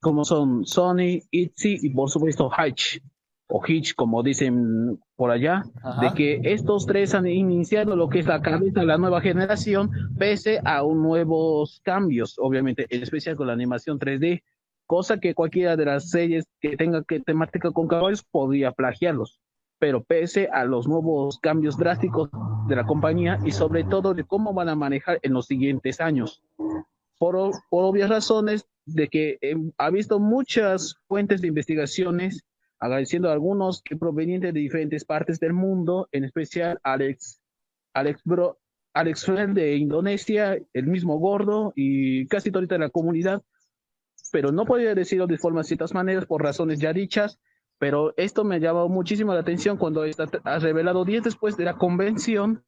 como 0.00 0.26
son 0.26 0.66
Sony, 0.66 1.22
Itzy 1.30 1.78
y 1.80 1.88
por 1.94 2.10
supuesto 2.10 2.50
Hitch, 2.50 3.02
o 3.46 3.62
Hitch, 3.66 3.94
como 3.94 4.22
dicen 4.22 5.00
por 5.16 5.30
allá, 5.30 5.62
de 6.02 6.12
que 6.12 6.42
estos 6.44 6.84
tres 6.84 7.14
han 7.14 7.26
iniciado 7.26 7.96
lo 7.96 8.10
que 8.10 8.18
es 8.18 8.26
la 8.26 8.42
cabeza 8.42 8.80
de 8.80 8.86
la 8.86 8.98
nueva 8.98 9.22
generación, 9.22 9.90
pese 10.18 10.60
a 10.62 10.82
un 10.82 11.02
nuevos 11.02 11.80
cambios, 11.82 12.34
obviamente, 12.38 12.86
en 12.90 13.02
especial 13.02 13.34
con 13.34 13.46
la 13.46 13.54
animación 13.54 13.98
3D 13.98 14.42
cosa 14.92 15.18
que 15.18 15.34
cualquiera 15.34 15.74
de 15.74 15.86
las 15.86 16.10
series 16.10 16.44
que 16.60 16.76
tenga 16.76 17.02
que 17.02 17.18
temática 17.18 17.70
con 17.70 17.88
caballos 17.88 18.22
podría 18.30 18.72
plagiarlos. 18.72 19.40
Pero 19.78 20.04
pese 20.04 20.50
a 20.52 20.66
los 20.66 20.86
nuevos 20.86 21.38
cambios 21.38 21.78
drásticos 21.78 22.28
de 22.68 22.76
la 22.76 22.84
compañía 22.84 23.38
y 23.42 23.52
sobre 23.52 23.84
todo 23.84 24.12
de 24.12 24.24
cómo 24.24 24.52
van 24.52 24.68
a 24.68 24.76
manejar 24.76 25.18
en 25.22 25.32
los 25.32 25.46
siguientes 25.46 25.98
años. 25.98 26.42
Por, 27.16 27.52
obvias 27.70 28.10
razones 28.10 28.66
de 28.84 29.08
que 29.08 29.38
ha 29.78 29.88
visto 29.88 30.20
muchas 30.20 30.96
fuentes 31.08 31.40
de 31.40 31.48
investigaciones, 31.48 32.44
agradeciendo 32.78 33.30
a 33.30 33.32
algunos 33.32 33.80
que 33.80 33.96
provenientes 33.96 34.52
de 34.52 34.60
diferentes 34.60 35.06
partes 35.06 35.40
del 35.40 35.54
mundo, 35.54 36.06
en 36.12 36.24
especial 36.24 36.78
Alex, 36.82 37.40
Alex 37.94 38.20
Bro, 38.26 38.58
Alex 38.92 39.26
de 39.54 39.74
Indonesia, 39.74 40.58
el 40.74 40.86
mismo 40.86 41.18
Gordo 41.18 41.72
y 41.74 42.26
casi 42.26 42.50
toda 42.50 42.76
la 42.76 42.90
comunidad 42.90 43.42
pero 44.32 44.50
no 44.50 44.64
podía 44.64 44.94
decirlo 44.96 45.28
de 45.28 45.38
forma 45.38 45.62
ciertas 45.62 45.94
maneras 45.94 46.26
por 46.26 46.42
razones 46.42 46.80
ya 46.80 46.92
dichas, 46.92 47.38
pero 47.78 48.14
esto 48.16 48.44
me 48.44 48.58
llamado 48.58 48.88
muchísimo 48.88 49.34
la 49.34 49.40
atención 49.40 49.76
cuando 49.76 50.04
ha 50.44 50.58
revelado 50.58 51.04
días 51.04 51.22
después 51.22 51.56
de 51.56 51.64
la 51.64 51.76
convención 51.76 52.64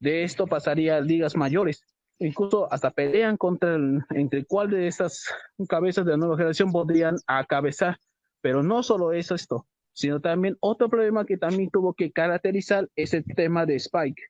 de 0.00 0.24
esto 0.24 0.46
pasaría 0.46 0.96
a 0.96 1.00
ligas 1.00 1.36
mayores. 1.36 1.84
Incluso 2.18 2.72
hasta 2.72 2.90
pelean 2.90 3.36
contra 3.36 3.76
entre 4.10 4.44
cuál 4.46 4.70
de 4.70 4.86
esas 4.86 5.24
cabezas 5.68 6.04
de 6.06 6.12
la 6.12 6.16
nueva 6.16 6.36
generación 6.36 6.72
podrían 6.72 7.16
acabezar. 7.26 7.98
Pero 8.40 8.62
no 8.62 8.82
solo 8.82 9.12
eso 9.12 9.34
esto, 9.34 9.66
sino 9.92 10.20
también 10.20 10.56
otro 10.60 10.88
problema 10.88 11.26
que 11.26 11.36
también 11.36 11.70
tuvo 11.70 11.92
que 11.92 12.12
caracterizar 12.12 12.88
es 12.96 13.12
el 13.12 13.24
tema 13.24 13.66
de 13.66 13.76
Spike. 13.76 14.22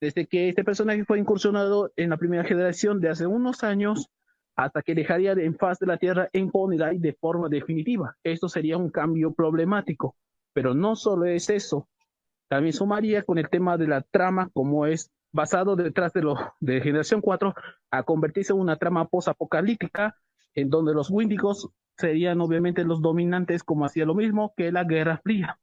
Desde 0.00 0.26
que 0.26 0.48
este 0.48 0.64
personaje 0.64 1.04
fue 1.04 1.18
incursionado 1.18 1.92
en 1.96 2.10
la 2.10 2.16
primera 2.16 2.44
generación 2.44 3.00
de 3.00 3.10
hace 3.10 3.26
unos 3.26 3.62
años, 3.62 4.10
hasta 4.56 4.82
que 4.82 4.94
dejaría 4.94 5.32
en 5.32 5.56
faz 5.56 5.78
de 5.78 5.86
la 5.86 5.96
Tierra 5.96 6.28
en 6.32 6.50
Ponyline 6.50 7.00
de 7.00 7.12
forma 7.14 7.48
definitiva. 7.48 8.16
Esto 8.22 8.48
sería 8.48 8.76
un 8.76 8.90
cambio 8.90 9.32
problemático, 9.32 10.16
pero 10.52 10.74
no 10.74 10.96
solo 10.96 11.26
es 11.26 11.48
eso, 11.50 11.88
también 12.52 12.74
sumaría 12.74 13.22
con 13.22 13.38
el 13.38 13.48
tema 13.48 13.78
de 13.78 13.88
la 13.88 14.02
trama, 14.02 14.50
como 14.52 14.84
es 14.84 15.10
basado 15.32 15.74
detrás 15.74 16.12
de 16.60 16.80
Generación 16.82 17.22
4, 17.22 17.54
a 17.90 18.02
convertirse 18.02 18.52
en 18.52 18.58
una 18.58 18.76
trama 18.76 19.08
post-apocalíptica, 19.08 20.18
en 20.54 20.68
donde 20.68 20.92
los 20.92 21.08
Windigos 21.08 21.70
serían 21.96 22.42
obviamente 22.42 22.84
los 22.84 23.00
dominantes, 23.00 23.64
como 23.64 23.86
hacía 23.86 24.04
lo 24.04 24.14
mismo 24.14 24.52
que 24.54 24.70
la 24.70 24.84
Guerra 24.84 25.16
Fría. 25.24 25.58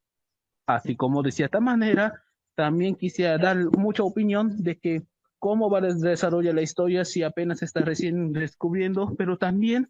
Así 0.65 0.95
como 0.95 1.21
de 1.21 1.31
cierta 1.31 1.59
manera, 1.59 2.23
también 2.55 2.95
quisiera 2.95 3.37
dar 3.37 3.57
mucha 3.77 4.01
opinión 4.01 4.63
de 4.63 4.79
que 4.79 5.03
cómo 5.39 5.69
va 5.69 5.79
a 5.79 5.81
desarrollar 5.81 6.53
la 6.53 6.61
historia 6.61 7.05
si 7.05 7.23
apenas 7.23 7.63
está 7.63 7.81
recién 7.81 8.33
descubriendo, 8.33 9.15
pero 9.17 9.37
también 9.37 9.89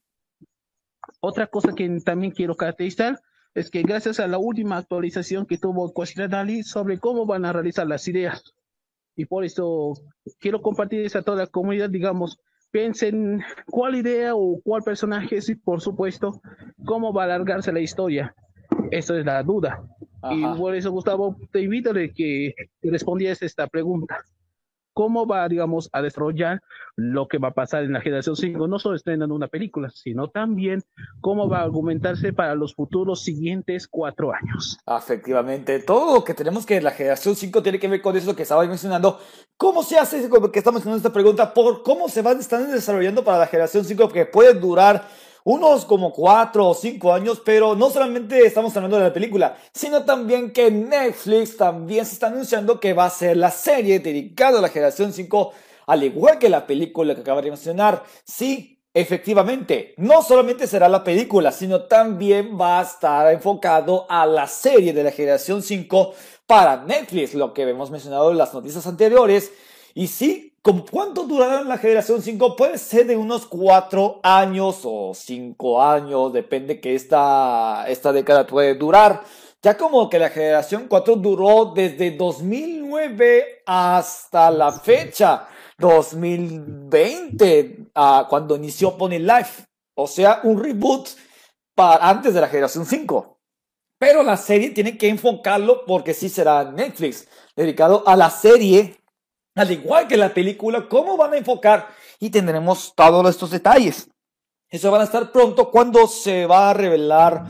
otra 1.19 1.47
cosa 1.47 1.73
que 1.73 1.99
también 2.05 2.31
quiero 2.31 2.55
caracterizar 2.55 3.19
es 3.55 3.69
que 3.69 3.81
gracias 3.81 4.19
a 4.19 4.27
la 4.27 4.37
última 4.37 4.77
actualización 4.77 5.45
que 5.45 5.57
tuvo 5.57 5.91
Dali 6.29 6.63
sobre 6.63 6.99
cómo 6.99 7.25
van 7.25 7.45
a 7.45 7.53
realizar 7.53 7.87
las 7.87 8.07
ideas. 8.07 8.43
Y 9.15 9.25
por 9.25 9.43
eso 9.43 9.93
quiero 10.39 10.61
compartir 10.61 11.01
eso 11.01 11.19
a 11.19 11.23
toda 11.23 11.39
la 11.39 11.47
comunidad, 11.47 11.89
digamos, 11.89 12.39
piensen 12.71 13.41
cuál 13.65 13.95
idea 13.95 14.35
o 14.35 14.61
cuál 14.63 14.83
personaje, 14.83 15.39
y 15.45 15.55
por 15.55 15.81
supuesto, 15.81 16.41
cómo 16.85 17.11
va 17.11 17.23
a 17.23 17.25
alargarse 17.25 17.73
la 17.73 17.79
historia. 17.79 18.35
Eso 18.91 19.15
es 19.15 19.25
la 19.25 19.41
duda. 19.43 19.83
Y 20.31 20.43
por 20.57 20.75
eso, 20.75 20.91
Gustavo, 20.91 21.35
te 21.51 21.61
invito 21.61 21.89
a 21.89 21.93
que 21.93 22.53
respondieras 22.83 23.41
esta 23.41 23.67
pregunta 23.67 24.23
cómo 24.99 25.25
va, 25.25 25.47
digamos, 25.47 25.89
a 25.93 26.01
desarrollar 26.01 26.61
lo 26.97 27.29
que 27.29 27.37
va 27.37 27.47
a 27.47 27.53
pasar 27.53 27.83
en 27.85 27.93
la 27.93 28.01
generación 28.01 28.35
5, 28.35 28.67
no 28.67 28.79
solo 28.79 28.97
estrenando 28.97 29.33
una 29.33 29.47
película, 29.47 29.89
sino 29.91 30.27
también 30.27 30.83
cómo 31.21 31.47
va 31.47 31.59
a 31.59 31.63
argumentarse 31.63 32.33
para 32.33 32.53
los 32.53 32.75
futuros 32.75 33.23
siguientes 33.23 33.87
cuatro 33.87 34.33
años. 34.33 34.77
Efectivamente, 34.85 35.79
todo 35.79 36.15
lo 36.15 36.25
que 36.25 36.33
tenemos 36.33 36.65
que 36.65 36.81
la 36.81 36.91
generación 36.91 37.37
5 37.37 37.63
tiene 37.63 37.79
que 37.79 37.87
ver 37.87 38.01
con 38.01 38.17
eso 38.17 38.35
que 38.35 38.43
estaba 38.43 38.65
mencionando. 38.65 39.21
¿Cómo 39.55 39.83
se 39.83 39.97
hace 39.97 40.29
que 40.51 40.59
estamos 40.59 40.81
haciendo 40.81 40.97
esta 40.97 41.13
pregunta? 41.13 41.53
Por 41.53 41.81
cómo 41.81 42.09
se 42.09 42.21
van 42.21 42.35
a 42.35 42.41
estar 42.41 42.67
desarrollando 42.67 43.23
para 43.23 43.39
la 43.39 43.47
generación 43.47 43.85
5 43.85 44.09
que 44.09 44.25
puede 44.25 44.53
durar 44.55 45.07
unos 45.49 45.83
como 45.85 46.13
cuatro 46.13 46.67
o 46.67 46.73
cinco 46.75 47.11
años, 47.11 47.41
pero 47.43 47.75
no 47.75 47.89
solamente 47.89 48.45
estamos 48.45 48.75
hablando 48.77 48.97
de 48.97 49.05
la 49.05 49.13
película, 49.13 49.57
sino 49.73 50.03
también 50.05 50.53
que 50.53 50.69
Netflix 50.69 51.57
también 51.57 52.05
se 52.05 52.13
está 52.13 52.27
anunciando 52.27 52.79
que 52.79 52.93
va 52.93 53.05
a 53.05 53.09
ser 53.09 53.35
la 53.35 53.49
serie 53.49 53.99
dedicada 53.99 54.59
a 54.59 54.61
la 54.61 54.69
generación 54.69 55.11
5, 55.11 55.51
al 55.87 56.03
igual 56.03 56.37
que 56.37 56.49
la 56.49 56.67
película 56.67 57.15
que 57.15 57.21
acaba 57.21 57.41
de 57.41 57.49
mencionar. 57.49 58.03
Sí, 58.23 58.75
Efectivamente, 58.91 59.93
no 59.97 60.23
solamente 60.23 60.65
será 60.65 60.89
la 60.89 61.03
película, 61.03 61.51
sino 61.51 61.83
también 61.83 62.59
va 62.59 62.79
a 62.79 62.83
estar 62.83 63.31
enfocado 63.31 64.07
a 64.09 64.25
la 64.25 64.47
serie 64.47 64.93
de 64.93 65.03
la 65.03 65.11
generación 65.11 65.61
5 65.61 66.13
para 66.47 66.83
Netflix, 66.83 67.35
lo 67.35 67.53
que 67.53 67.61
hemos 67.61 67.91
mencionado 67.91 68.31
en 68.31 68.39
las 68.39 68.51
noticias 68.51 68.87
anteriores. 68.87 69.53
Y 69.93 70.07
sí, 70.07 70.48
¿Cuánto 70.61 71.23
durará 71.23 71.63
la 71.63 71.77
generación 71.77 72.21
5? 72.21 72.55
Puede 72.55 72.77
ser 72.77 73.07
de 73.07 73.15
unos 73.15 73.45
4 73.45 74.19
años 74.23 74.81
o 74.83 75.13
5 75.13 75.81
años, 75.81 76.33
depende 76.33 76.81
que 76.81 76.95
esta, 76.95 77.85
esta 77.87 78.11
década 78.11 78.45
puede 78.45 78.75
durar. 78.75 79.23
Ya 79.61 79.77
como 79.77 80.09
que 80.09 80.19
la 80.19 80.29
generación 80.29 80.87
4 80.89 81.15
duró 81.15 81.71
desde 81.73 82.11
2009 82.11 83.63
hasta 83.65 84.51
la 84.51 84.71
fecha, 84.71 85.47
2020, 85.77 87.91
cuando 88.29 88.55
inició 88.55 88.97
Pony 88.97 89.19
Life. 89.19 89.63
O 89.95 90.07
sea, 90.07 90.41
un 90.43 90.61
reboot 90.61 91.09
para 91.73 92.09
antes 92.09 92.33
de 92.33 92.41
la 92.41 92.47
generación 92.47 92.85
5. 92.85 93.37
Pero 93.97 94.23
la 94.23 94.37
serie 94.37 94.71
tiene 94.71 94.97
que 94.97 95.09
enfocarlo 95.09 95.85
porque 95.85 96.13
sí 96.13 96.29
será 96.29 96.71
Netflix, 96.71 97.27
dedicado 97.55 98.03
a 98.05 98.15
la 98.15 98.29
serie 98.29 98.99
al 99.59 99.71
igual 99.71 100.07
que 100.07 100.15
la 100.15 100.33
película, 100.33 100.87
cómo 100.87 101.17
van 101.17 101.33
a 101.33 101.37
enfocar 101.37 101.89
y 102.19 102.29
tendremos 102.29 102.93
todos 102.95 103.29
estos 103.29 103.51
detalles. 103.51 104.09
Eso 104.69 104.89
van 104.89 105.01
a 105.01 105.05
estar 105.05 105.31
pronto 105.31 105.69
cuando 105.69 106.07
se 106.07 106.45
va 106.45 106.69
a 106.69 106.73
revelar, 106.73 107.45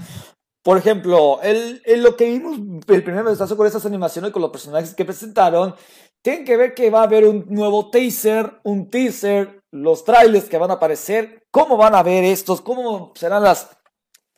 por 0.64 0.78
ejemplo, 0.78 1.40
el, 1.44 1.82
lo 2.02 2.16
que 2.16 2.26
vimos 2.26 2.58
el 2.88 3.04
primer 3.04 3.24
mensaje 3.24 3.56
con 3.56 3.68
esas 3.68 3.86
animaciones, 3.86 4.32
con 4.32 4.42
los 4.42 4.52
personajes 4.52 4.96
que 4.96 5.06
presentaron, 5.06 5.76
tienen 6.22 6.46
que 6.46 6.58
ver 6.58 6.74
que 6.74 6.90
va 6.90 7.02
a 7.02 7.04
haber 7.04 7.26
un 7.26 7.46
nuevo 7.50 7.90
teaser, 7.90 8.60
un 8.64 8.90
teaser, 8.90 9.62
los 9.72 10.04
trailers 10.04 10.50
que 10.50 10.58
van 10.58 10.72
a 10.72 10.76
aparecer, 10.76 11.44
cómo 11.52 11.78
van 11.78 11.94
a 11.94 12.04
ver 12.04 12.24
estos, 12.24 12.62
cómo 12.62 13.14
serán 13.16 13.44
las, 13.44 13.70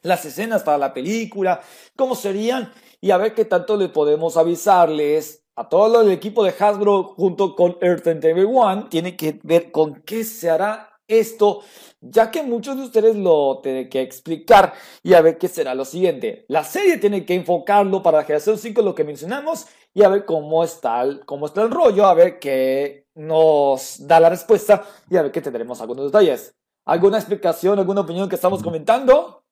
las 0.01 0.25
escenas 0.25 0.63
para 0.63 0.77
la 0.77 0.93
película, 0.93 1.61
cómo 1.95 2.15
serían, 2.15 2.73
y 2.99 3.11
a 3.11 3.17
ver 3.17 3.33
qué 3.33 3.45
tanto 3.45 3.77
le 3.77 3.89
podemos 3.89 4.35
avisarles 4.35 5.40
a 5.55 5.69
todo 5.69 6.01
el 6.01 6.11
equipo 6.11 6.43
de 6.43 6.53
Hasbro 6.57 7.03
junto 7.03 7.55
con 7.55 7.77
Earth 7.81 8.03
TV 8.03 8.45
One 8.45 8.85
tiene 8.89 9.15
que 9.15 9.39
ver 9.43 9.71
con 9.71 10.01
qué 10.01 10.23
se 10.23 10.49
hará 10.49 10.99
esto, 11.07 11.61
ya 11.99 12.31
que 12.31 12.41
muchos 12.41 12.77
de 12.77 12.83
ustedes 12.83 13.15
lo 13.15 13.59
tienen 13.61 13.89
que 13.89 14.01
explicar 14.01 14.73
y 15.03 15.13
a 15.13 15.21
ver 15.21 15.37
qué 15.37 15.47
será 15.47 15.75
lo 15.75 15.85
siguiente. 15.85 16.45
La 16.47 16.63
serie 16.63 16.97
tiene 16.97 17.25
que 17.25 17.35
enfocarlo 17.35 18.01
para 18.01 18.19
la 18.19 18.23
generación 18.23 18.57
5, 18.57 18.81
lo 18.81 18.95
que 18.95 19.03
mencionamos, 19.03 19.67
y 19.93 20.03
a 20.03 20.09
ver 20.09 20.25
cómo 20.25 20.63
está 20.63 21.01
el, 21.01 21.25
cómo 21.25 21.47
está 21.47 21.63
el 21.63 21.71
rollo, 21.71 22.05
a 22.05 22.13
ver 22.13 22.39
qué 22.39 23.07
nos 23.15 24.07
da 24.07 24.19
la 24.19 24.29
respuesta 24.29 24.83
y 25.09 25.17
a 25.17 25.23
ver 25.23 25.31
qué 25.31 25.41
tendremos 25.41 25.81
algunos 25.81 26.05
detalles. 26.05 26.55
¿Alguna 26.85 27.17
explicación, 27.17 27.77
alguna 27.77 28.01
opinión 28.01 28.29
que 28.29 28.35
estamos 28.35 28.63
comentando? 28.63 29.43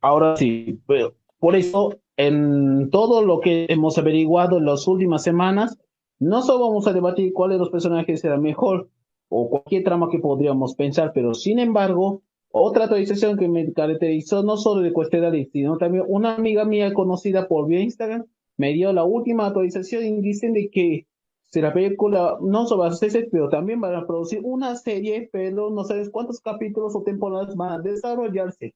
Ahora 0.00 0.36
sí, 0.36 0.80
pero 0.86 1.14
por 1.38 1.54
eso 1.54 1.98
en 2.18 2.90
todo 2.90 3.22
lo 3.22 3.40
que 3.40 3.66
hemos 3.68 3.96
averiguado 3.96 4.58
en 4.58 4.66
las 4.66 4.86
últimas 4.88 5.22
semanas, 5.22 5.78
no 6.18 6.42
solo 6.42 6.66
vamos 6.66 6.88
a 6.88 6.92
debatir 6.92 7.32
cuál 7.32 7.52
de 7.52 7.58
los 7.58 7.70
personajes 7.70 8.20
será 8.20 8.36
mejor 8.36 8.90
o 9.28 9.48
cualquier 9.48 9.84
trama 9.84 10.08
que 10.10 10.18
podríamos 10.18 10.74
pensar, 10.74 11.12
pero 11.14 11.32
sin 11.32 11.60
embargo, 11.60 12.22
otra 12.50 12.84
actualización 12.84 13.38
que 13.38 13.46
me 13.46 13.72
caracterizó 13.72 14.42
no 14.42 14.56
solo 14.56 14.82
de 14.82 14.92
cuestión 14.92 15.32
sino 15.52 15.76
también 15.78 16.04
una 16.08 16.34
amiga 16.34 16.64
mía 16.64 16.92
conocida 16.92 17.46
por 17.46 17.68
vía 17.68 17.80
Instagram 17.80 18.24
me 18.56 18.72
dio 18.72 18.92
la 18.92 19.04
última 19.04 19.46
actualización 19.46 20.04
y 20.04 20.20
dicen 20.20 20.54
de 20.54 20.70
que 20.70 21.06
será 21.44 21.72
película 21.72 22.36
no 22.42 22.66
solo 22.66 22.80
va 22.80 22.86
a 22.88 22.90
hacerse, 22.90 23.28
pero 23.30 23.48
también 23.48 23.80
van 23.80 23.94
a 23.94 24.06
producir 24.06 24.40
una 24.42 24.74
serie, 24.74 25.28
pero 25.32 25.70
no 25.70 25.84
sabes 25.84 26.10
cuántos 26.10 26.40
capítulos 26.40 26.96
o 26.96 27.02
temporadas 27.04 27.54
van 27.54 27.72
a 27.74 27.78
desarrollarse. 27.78 28.74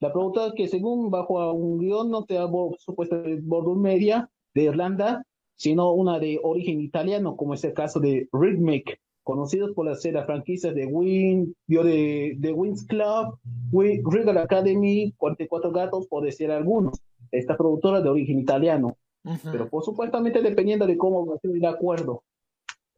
La 0.00 0.12
pregunta 0.12 0.48
es 0.48 0.52
que 0.54 0.68
según 0.68 1.10
bajo 1.10 1.52
un 1.52 1.78
guion 1.78 2.10
no 2.10 2.24
te 2.24 2.38
hago 2.38 2.76
supuestamente 2.78 3.40
Bordun 3.42 3.80
Media 3.80 4.30
de 4.54 4.64
Irlanda, 4.64 5.24
sino 5.56 5.92
una 5.92 6.18
de 6.18 6.38
origen 6.42 6.80
italiano, 6.80 7.36
como 7.36 7.54
es 7.54 7.64
el 7.64 7.72
caso 7.72 7.98
de 7.98 8.28
Rhythmic, 8.32 9.00
conocidos 9.22 9.72
por 9.72 9.86
las 9.86 10.02
franquicias 10.26 10.74
de 10.74 10.86
Win, 10.86 11.56
de, 11.66 12.36
de 12.38 12.52
Wings 12.52 12.86
Club, 12.86 13.38
Regal 13.72 14.38
Academy, 14.38 15.12
44 15.16 15.72
Gatos, 15.72 16.06
por 16.06 16.22
decir 16.22 16.50
algunos. 16.50 17.00
Esta 17.32 17.56
productora 17.56 18.00
de 18.00 18.08
origen 18.08 18.38
italiano. 18.38 18.96
Pero 19.50 19.68
por 19.68 19.82
supuestamente 19.82 20.40
dependiendo 20.40 20.86
de 20.86 20.96
cómo 20.96 21.26
va 21.26 21.34
a 21.34 21.38
ser 21.38 21.50
el 21.50 21.64
acuerdo. 21.64 22.22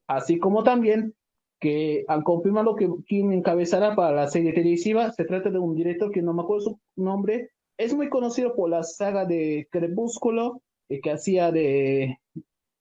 Así 0.07 0.38
como 0.38 0.62
también 0.62 1.14
que 1.61 2.05
al 2.09 2.25
confirmar 2.25 2.65
lo 2.65 2.77
que 2.77 2.88
quien 3.07 3.33
encabezará 3.33 3.97
para 3.97 4.12
la 4.12 4.29
serie 4.29 4.53
televisiva, 4.53 5.12
se 5.12 5.25
trata 5.25 5.50
de 5.50 5.59
un 5.59 5.75
director 5.75 6.11
que 6.11 6.23
no 6.23 6.33
me 6.33 6.43
acuerdo 6.43 6.65
su 6.65 6.79
nombre, 6.97 7.50
es 7.77 7.95
muy 7.95 8.09
conocido 8.09 8.55
por 8.55 8.71
la 8.71 8.83
saga 8.83 9.25
de 9.25 9.69
Crepúsculo, 9.71 10.62
eh, 10.88 11.00
que 11.00 11.11
hacía 11.11 11.53
de, 11.53 12.19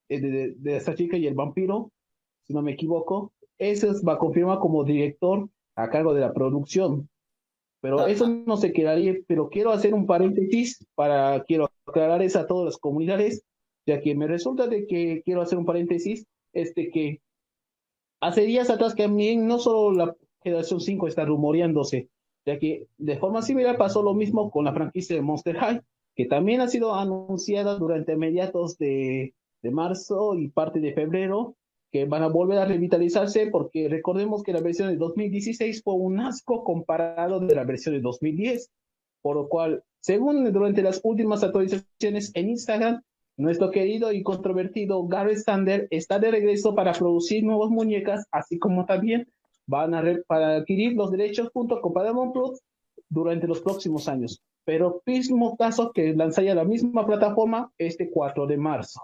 de, 0.09 0.53
de, 0.57 0.75
esta 0.77 0.95
chica 0.95 1.17
y 1.17 1.27
el 1.27 1.35
vampiro, 1.35 1.91
si 2.45 2.53
no 2.53 2.61
me 2.61 2.73
equivoco. 2.73 3.33
Ese 3.57 3.87
va 4.07 4.13
a 4.13 4.17
confirmar 4.17 4.59
como 4.59 4.83
director 4.83 5.49
a 5.75 5.89
cargo 5.89 6.13
de 6.13 6.21
la 6.21 6.33
producción. 6.33 7.09
Pero 7.79 8.07
eso 8.07 8.27
no 8.27 8.57
se 8.57 8.73
quedaría, 8.73 9.15
pero 9.27 9.49
quiero 9.49 9.71
hacer 9.71 9.93
un 9.93 10.07
paréntesis 10.07 10.83
para, 10.95 11.43
quiero 11.43 11.69
aclarar 11.85 12.23
eso 12.23 12.39
a 12.39 12.47
todas 12.47 12.65
las 12.65 12.77
comunidades, 12.77 13.43
ya 13.85 14.01
que 14.01 14.15
me 14.15 14.27
resulta 14.27 14.67
de 14.67 14.87
que 14.87 15.21
quiero 15.23 15.41
hacer 15.41 15.59
un 15.59 15.65
paréntesis, 15.65 16.25
este 16.53 16.89
que 16.89 17.21
hace 18.21 18.41
días 18.41 18.69
atrás 18.69 18.95
también 18.95 19.47
no 19.47 19.59
solo 19.59 19.91
la 19.91 20.15
generación 20.43 20.79
5 20.79 21.07
está 21.07 21.25
rumoreándose, 21.25 22.09
ya 22.45 22.59
que 22.59 22.87
de 22.97 23.17
forma 23.17 23.41
similar 23.41 23.77
pasó 23.77 24.01
lo 24.01 24.13
mismo 24.13 24.49
con 24.51 24.65
la 24.65 24.73
franquicia 24.73 25.15
de 25.15 25.21
Monster 25.21 25.57
High, 25.57 25.81
que 26.15 26.25
también 26.25 26.61
ha 26.61 26.67
sido 26.67 26.95
anunciada 26.95 27.75
durante 27.75 28.15
mediados 28.15 28.77
de, 28.77 29.33
de 29.61 29.71
marzo 29.71 30.35
y 30.35 30.49
parte 30.49 30.79
de 30.79 30.93
febrero, 30.93 31.55
que 31.91 32.05
van 32.05 32.23
a 32.23 32.27
volver 32.27 32.59
a 32.59 32.65
revitalizarse 32.65 33.47
porque 33.47 33.87
recordemos 33.87 34.43
que 34.43 34.53
la 34.53 34.61
versión 34.61 34.89
de 34.89 34.97
2016 34.97 35.83
fue 35.83 35.93
un 35.93 36.19
asco 36.19 36.63
comparado 36.63 37.39
de 37.39 37.55
la 37.55 37.63
versión 37.63 37.95
de 37.95 38.01
2010, 38.01 38.71
por 39.21 39.35
lo 39.35 39.47
cual, 39.47 39.83
según 39.99 40.51
durante 40.51 40.81
las 40.81 40.99
últimas 41.03 41.43
actualizaciones 41.43 42.31
en 42.33 42.49
Instagram, 42.49 43.01
nuestro 43.37 43.71
querido 43.71 44.11
y 44.11 44.23
controvertido 44.23 45.07
Gary 45.07 45.37
Sander 45.37 45.87
está 45.91 46.19
de 46.19 46.31
regreso 46.31 46.75
para 46.75 46.93
producir 46.93 47.43
nuevas 47.43 47.69
muñecas, 47.69 48.25
así 48.31 48.57
como 48.57 48.85
también 48.85 49.27
van 49.67 49.93
a 49.93 50.03
para 50.27 50.55
adquirir 50.57 50.93
los 50.93 51.11
derechos 51.11 51.49
junto 51.53 51.79
con 51.81 51.93
Paramount 51.93 52.33
Plus 52.33 52.59
durante 53.09 53.47
los 53.47 53.61
próximos 53.61 54.07
años. 54.07 54.41
Pero 54.65 55.01
mismo 55.05 55.55
caso 55.55 55.91
que 55.93 56.13
lanzaría 56.13 56.55
la 56.55 56.65
misma 56.65 57.05
plataforma 57.05 57.71
este 57.77 58.09
4 58.09 58.47
de 58.47 58.57
marzo 58.57 59.01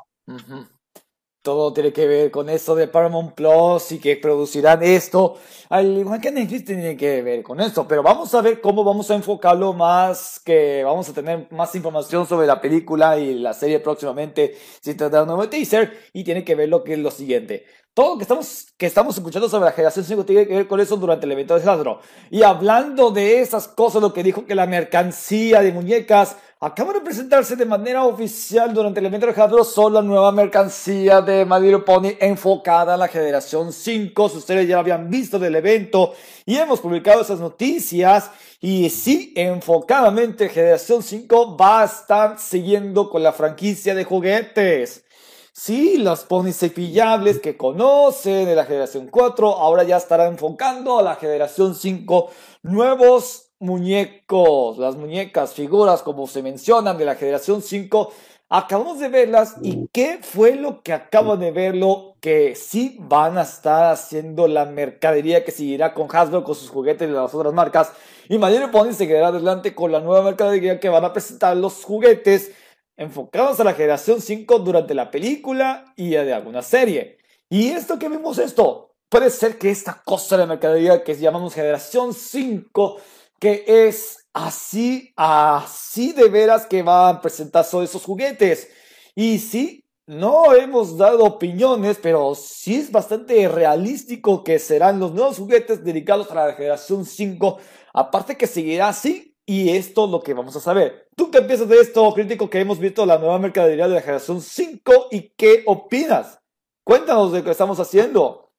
todo 1.43 1.73
tiene 1.73 1.91
que 1.91 2.07
ver 2.07 2.31
con 2.31 2.50
eso 2.50 2.73
de 2.73 2.88
Paramount 2.88 3.33
Plus 3.33 3.91
y 3.91 4.00
que 4.00 4.15
producirán 4.15 4.81
esto. 4.81 5.38
Al 5.69 5.97
igual 5.97 6.21
que 6.21 6.31
Netflix 6.31 6.63
tiene 6.65 6.95
que 6.95 7.21
ver 7.21 7.43
con 7.43 7.59
esto, 7.59 7.85
pero 7.85 8.01
vamos 8.01 8.33
a 8.33 8.41
ver 8.41 8.62
cómo 8.62 8.83
vamos 8.85 9.12
a 9.12 9.15
enfocarlo 9.15 9.73
más, 9.73 10.39
que 10.43 10.83
vamos 10.85 11.09
a 11.09 11.13
tener 11.13 11.47
más 11.51 11.75
información 11.75 12.25
sobre 12.25 12.47
la 12.47 12.62
película 12.62 13.19
y 13.19 13.35
la 13.35 13.53
serie 13.53 13.81
próximamente, 13.81 14.57
si 14.79 14.95
te 14.95 15.09
da 15.09 15.23
un 15.23 15.27
nuevo 15.27 15.50
teaser, 15.50 15.91
y 16.13 16.23
tiene 16.23 16.45
que 16.45 16.55
ver 16.55 16.69
lo 16.69 16.81
que 16.81 16.93
es 16.93 17.00
lo 17.00 17.12
siguiente. 17.12 17.65
Todo 17.93 18.12
lo 18.12 18.17
que 18.17 18.23
estamos, 18.23 18.67
que 18.77 18.85
estamos 18.85 19.17
escuchando 19.17 19.50
sobre 19.50 19.65
la 19.65 19.71
generación 19.71 20.05
5 20.05 20.25
tiene 20.25 20.47
que 20.47 20.55
ver 20.55 20.67
con 20.67 20.79
eso 20.79 20.95
durante 20.95 21.25
el 21.25 21.31
evento 21.33 21.59
de 21.59 21.69
Hasbro. 21.69 22.00
Y 22.31 22.41
hablando 22.41 23.12
de 23.12 23.41
esas 23.41 23.67
cosas, 23.67 24.01
lo 24.01 24.13
que 24.13 24.23
dijo 24.23 24.45
que 24.45 24.55
la 24.55 24.65
mercancía 24.65 25.62
de 25.62 25.73
muñecas 25.73 26.38
acaba 26.65 26.93
de 26.93 27.01
presentarse 27.01 27.58
de 27.58 27.65
manera 27.65 28.05
oficial 28.05 28.74
durante 28.74 29.01
el 29.01 29.08
evento 29.08 29.27
de 29.27 29.34
Hasbro 29.34 29.65
solo 29.65 30.01
la 30.01 30.01
nueva 30.01 30.32
mercancía 30.32 31.20
de 31.22 31.46
My 31.46 31.77
Pony 31.79 32.15
enfocada 32.22 32.93
a 32.93 32.98
la 32.98 33.10
generación 33.10 33.74
5. 33.74 34.29
Si 34.29 34.38
ustedes 34.38 34.65
ya 34.65 34.79
habían 34.79 35.10
visto 35.10 35.38
del 35.38 35.55
evento 35.55 36.13
y 36.46 36.55
hemos 36.55 36.79
publicado 36.79 37.22
esas 37.22 37.41
noticias. 37.41 38.32
Y 38.62 38.89
sí, 38.89 39.34
enfocadamente 39.36 40.48
generación 40.48 41.03
5 41.03 41.58
va 41.58 41.82
a 41.82 41.86
estar 41.86 42.39
siguiendo 42.39 43.10
con 43.10 43.24
la 43.24 43.34
franquicia 43.34 43.93
de 43.93 44.05
juguetes. 44.05 45.03
Sí, 45.51 45.98
los 45.98 46.24
ponis 46.24 46.58
cepillables 46.58 47.39
que 47.39 47.58
conocen 47.58 48.46
de 48.46 48.55
la 48.55 48.63
generación 48.63 49.10
4 49.12 49.50
ahora 49.50 49.84
ya 49.84 49.98
estarán 49.98 50.32
enfocando 50.32 50.98
a 50.98 51.03
la 51.03 51.15
generación 51.15 51.75
5 51.75 52.32
nuevos 52.62 53.52
muñecos, 53.63 54.77
las 54.77 54.98
muñecas, 54.98 55.53
figuras 55.53 56.03
como 56.03 56.27
se 56.27 56.43
mencionan 56.43 56.98
de 56.98 57.05
la 57.05 57.15
generación 57.15 57.62
5. 57.62 58.12
Acabamos 58.50 59.00
de 59.00 59.08
verlas 59.08 59.55
y 59.62 59.88
qué 59.93 60.20
fue 60.22 60.55
lo 60.55 60.84
que 60.84 60.91
acaban 60.91 61.39
de 61.39 61.51
verlo 61.51 62.17
que 62.20 62.55
sí 62.55 62.98
van 63.00 63.38
a 63.38 63.43
estar 63.43 63.91
haciendo 63.91 64.48
la 64.48 64.65
mercadería 64.65 65.46
que 65.46 65.51
seguirá 65.51 65.93
con 65.93 66.08
Hasbro, 66.12 66.43
con 66.43 66.55
sus 66.55 66.70
juguetes 66.70 67.10
y 67.10 67.12
las 67.12 67.34
otras 67.34 67.53
marcas. 67.53 67.93
Y 68.27 68.38
Mayor 68.38 68.70
Pony 68.70 68.91
se 68.91 69.08
quedará 69.08 69.27
adelante 69.27 69.74
con 69.74 69.91
la 69.91 70.01
nueva 70.01 70.24
mercadería 70.24 70.79
que 70.79 70.89
van 70.89 71.05
a 71.05 71.13
presentar 71.13 71.55
los 71.55 71.86
juguetes 71.86 72.51
enfocados 72.98 73.60
a 73.62 73.63
la 73.63 73.74
generación 73.74 74.20
5 74.20 74.60
durante 74.60 74.93
la 74.93 75.10
película 75.10 75.86
y 75.96 76.10
de 76.10 76.34
alguna 76.34 76.62
serie. 76.62 77.17
Y 77.50 77.70
esto 77.70 77.98
que 77.98 78.10
vimos 78.10 78.38
esto, 78.39 78.93
puede 79.08 79.29
ser 79.29 79.58
que 79.58 79.72
esta 79.72 80.01
cosa 80.03 80.38
de 80.38 80.48
mercadería 80.48 81.03
que 81.03 81.15
llamamos 81.15 81.55
generación 81.55 82.13
5, 82.13 82.98
que 83.43 83.65
es 83.67 84.29
así, 84.31 85.12
así 85.17 86.13
de 86.13 86.29
veras 86.29 86.65
que 86.65 86.81
van 86.81 87.17
a 87.17 87.21
presentar 87.21 87.65
esos 87.65 88.01
juguetes. 88.05 88.69
Y 89.15 89.38
sí, 89.38 89.83
no 90.07 90.53
hemos 90.53 90.97
dado 90.97 91.25
opiniones, 91.25 92.00
pero 92.01 92.35
sí 92.35 92.75
es 92.75 92.89
bastante 92.89 93.50
realístico 93.50 94.45
que 94.45 94.59
serán 94.59 94.97
los 95.01 95.12
nuevos 95.12 95.39
juguetes 95.39 95.83
dedicados 95.83 96.31
a 96.31 96.35
la 96.35 96.53
generación 96.53 97.03
5. 97.03 97.57
Aparte 97.93 98.38
que 98.38 98.47
seguirá 98.47 98.88
así 98.88 99.35
y 99.45 99.71
esto 99.71 100.05
es 100.05 100.12
lo 100.12 100.21
que 100.21 100.33
vamos 100.33 100.55
a 100.55 100.62
saber. 100.62 101.09
¿Tú 101.13 101.29
qué 101.29 101.41
piensas 101.41 101.67
de 101.67 101.81
esto, 101.81 102.13
crítico, 102.13 102.50
que 102.50 102.62
hemos 102.62 102.79
visto 102.79 103.05
la 103.05 103.17
nueva 103.17 103.39
mercadería 103.39 103.89
de 103.89 103.95
la 103.95 104.01
generación 104.01 104.39
5 104.39 105.07
y 105.12 105.33
qué 105.35 105.63
opinas? 105.65 106.39
Cuéntanos 106.85 107.33
de 107.33 107.43
qué 107.43 107.51
estamos 107.51 107.77
haciendo. 107.77 108.53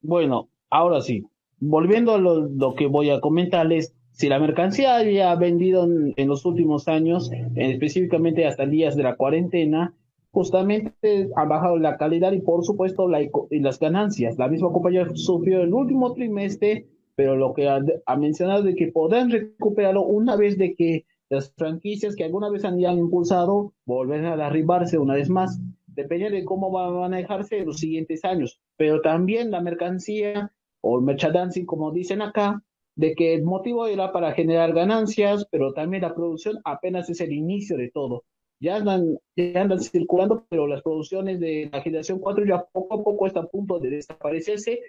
Bueno, 0.00 0.48
ahora 0.70 1.00
sí, 1.00 1.26
volviendo 1.68 2.14
a 2.14 2.18
lo, 2.18 2.74
que 2.74 2.86
voy 2.86 3.10
a 3.10 3.20
comentarles, 3.20 3.94
si 4.12 4.28
la 4.28 4.38
mercancía 4.38 4.96
ha 5.30 5.36
vendido 5.36 5.84
en, 5.84 6.28
los 6.28 6.44
últimos 6.44 6.86
años, 6.88 7.30
específicamente 7.56 8.46
hasta 8.46 8.66
días 8.66 8.96
de 8.96 9.02
la 9.02 9.16
cuarentena, 9.16 9.94
justamente 10.30 11.30
ha 11.36 11.44
bajado 11.44 11.78
la 11.78 11.96
calidad 11.96 12.32
y 12.32 12.40
por 12.40 12.64
supuesto 12.64 13.08
y 13.50 13.60
las 13.60 13.78
ganancias. 13.78 14.38
La 14.38 14.48
misma 14.48 14.72
compañía 14.72 15.06
sufrió 15.14 15.62
el 15.62 15.72
último 15.72 16.12
trimestre 16.12 16.86
pero 17.16 17.36
lo 17.36 17.54
que 17.54 17.68
ha, 17.68 18.16
mencionado 18.16 18.62
de 18.62 18.74
que 18.74 18.88
podrán 18.88 19.30
recuperarlo 19.30 20.02
una 20.02 20.36
vez 20.36 20.58
de 20.58 20.74
que 20.74 21.06
las 21.30 21.52
franquicias 21.54 22.16
que 22.16 22.24
alguna 22.24 22.50
vez 22.50 22.64
han 22.64 22.80
impulsado 22.80 23.72
volver 23.84 24.24
a 24.26 24.36
derribarse 24.36 24.98
una 24.98 25.14
vez 25.14 25.28
más, 25.30 25.60
depende 25.86 26.30
de 26.30 26.44
cómo 26.44 26.72
va 26.72 26.86
a 26.86 27.08
manejarse 27.08 27.58
en 27.58 27.66
los 27.66 27.78
siguientes 27.78 28.24
años, 28.24 28.60
pero 28.76 29.00
también 29.00 29.50
la 29.50 29.60
mercancía 29.60 30.52
o 30.84 31.00
merchandising, 31.00 31.64
como 31.64 31.90
dicen 31.90 32.20
acá, 32.20 32.62
de 32.94 33.14
que 33.14 33.34
el 33.34 33.42
motivo 33.42 33.86
era 33.86 34.12
para 34.12 34.32
generar 34.32 34.72
ganancias, 34.72 35.46
pero 35.50 35.72
también 35.72 36.02
la 36.02 36.14
producción 36.14 36.60
apenas 36.64 37.08
es 37.08 37.20
el 37.20 37.32
inicio 37.32 37.76
de 37.76 37.90
todo. 37.90 38.24
Ya 38.60 38.76
andan, 38.76 39.18
ya 39.34 39.62
andan 39.62 39.80
circulando, 39.80 40.44
pero 40.48 40.66
las 40.66 40.82
producciones 40.82 41.40
de 41.40 41.70
la 41.72 41.80
generación 41.80 42.18
4 42.18 42.44
ya 42.44 42.64
poco 42.72 42.94
a 42.94 43.02
poco 43.02 43.26
están 43.26 43.44
a 43.44 43.48
punto 43.48 43.80
de 43.80 43.90
desaparecerse 43.90 44.80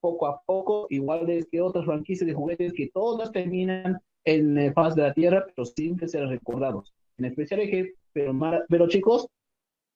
poco 0.00 0.26
a 0.28 0.40
poco, 0.46 0.86
igual 0.88 1.26
que 1.50 1.60
otras 1.60 1.84
franquicias 1.84 2.26
de 2.26 2.32
juguetes 2.32 2.72
que 2.72 2.88
todas 2.92 3.30
terminan 3.32 3.98
en 4.24 4.56
el 4.56 4.72
faz 4.72 4.94
de 4.94 5.02
la 5.02 5.12
tierra, 5.12 5.44
pero 5.46 5.66
sin 5.66 5.98
ser 6.08 6.26
recordados. 6.28 6.94
En 7.18 7.26
especial 7.26 7.60
Eje, 7.60 7.94
pero, 8.12 8.32
pero 8.68 8.88
chicos, 8.88 9.26